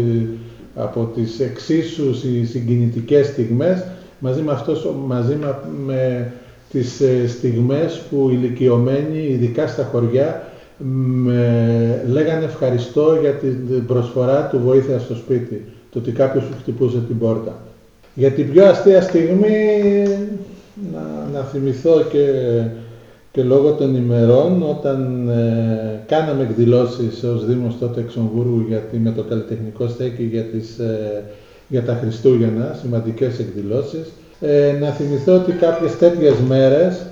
[0.74, 2.14] από τις εξίσου
[2.44, 3.84] συγκινητικές στιγμές
[4.18, 6.32] μαζί με, αυτός, μαζί με, με
[6.70, 14.60] τις ε, στιγμές που ηλικιωμένοι, ειδικά στα χωριά, με λέγανε ευχαριστώ για την προσφορά του
[14.64, 17.58] βοήθεια στο σπίτι, το ότι κάποιος σου χτυπούσε την πόρτα.
[18.14, 19.56] Για την πιο αστεία στιγμή,
[20.92, 22.26] να, να θυμηθώ και,
[23.32, 29.22] και λόγω των ημερών, όταν ε, κάναμε εκδηλώσεις ως Δήμος τότε Εξομβούργου γιατί με το
[29.22, 31.24] καλλιτεχνικό στέκι για τις ε,
[31.68, 34.12] για τα Χριστούγεννα, σημαντικές εκδηλώσεις.
[34.40, 37.02] Ε, να θυμηθώ ότι κάποιες τέτοιες μέρες, ε,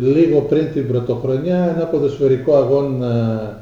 [0.00, 3.60] λίγο πριν την πρωτοχρονιά, ένα ποδοσφαιρικό αγώνα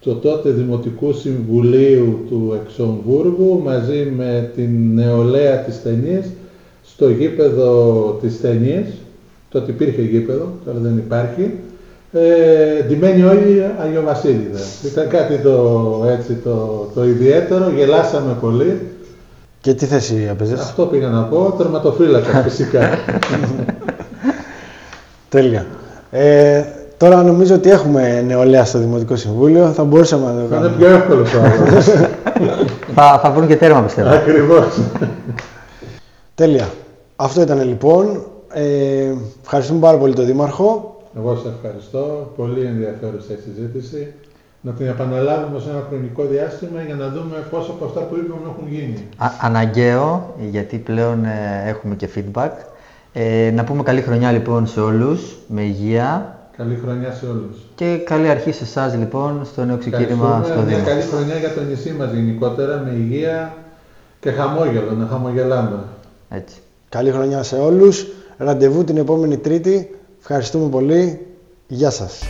[0.00, 6.26] του τότε Δημοτικού Συμβουλίου του Εξομβούργου μαζί με την νεολαία της ταινίας
[6.84, 8.86] στο γήπεδο της ταινίας,
[9.48, 11.50] τότε υπήρχε γήπεδο, τώρα δεν υπάρχει,
[12.12, 14.82] ε, ντυμένοι όλοι Αγιοβασίλειδες.
[14.92, 18.80] Ήταν κάτι το, έτσι, το, το ιδιαίτερο, γελάσαμε πολύ.
[19.64, 22.98] Και τι θέση έπαιζες; Αυτό πήγα να πω, τερματοφύλακα φυσικά.
[25.28, 25.66] Τέλεια.
[26.10, 26.62] Ε,
[26.96, 30.76] τώρα νομίζω ότι έχουμε νεολαία στο Δημοτικό Συμβούλιο, θα μπορούσαμε να το Θα είναι κάνουμε.
[30.76, 31.82] πιο εύκολο το άλλο.
[32.94, 34.08] θα, θα βρουν και τέρμα πιστεύω.
[34.08, 34.78] Ακριβώς.
[36.34, 36.68] Τέλεια.
[37.16, 38.22] Αυτό ήταν λοιπόν.
[38.52, 39.12] Ε,
[39.42, 40.96] ευχαριστούμε πάρα πολύ τον Δήμαρχο.
[41.16, 42.32] Εγώ σε ευχαριστώ.
[42.36, 44.12] Πολύ ενδιαφέρουσα η συζήτηση.
[44.66, 48.40] Να την επαναλάβουμε σε ένα χρονικό διάστημα για να δούμε πόσα από αυτά που είπαμε
[48.44, 49.08] έχουν γίνει.
[49.16, 52.50] Α, αναγκαίο, γιατί πλέον ε, έχουμε και feedback.
[53.12, 57.56] Ε, να πούμε καλή χρονιά λοιπόν σε όλους, με υγεία Καλή χρονιά σε όλους.
[57.74, 60.64] και καλή αρχή σε εσάς λοιπόν στο νέο ξεκίνημα στο Ευχαριστούμε.
[60.64, 60.88] Μια Δήμο.
[60.88, 63.54] καλή χρονιά για το νησί μας γενικότερα, με υγεία
[64.20, 65.78] και χαμόγελο, να χαμογελάμε.
[66.30, 66.56] Έτσι.
[66.88, 68.06] Καλή χρονιά σε όλους.
[68.36, 69.90] Ραντεβού την επόμενη Τρίτη.
[70.20, 71.26] Ευχαριστούμε πολύ.
[71.66, 72.20] Γεια σας.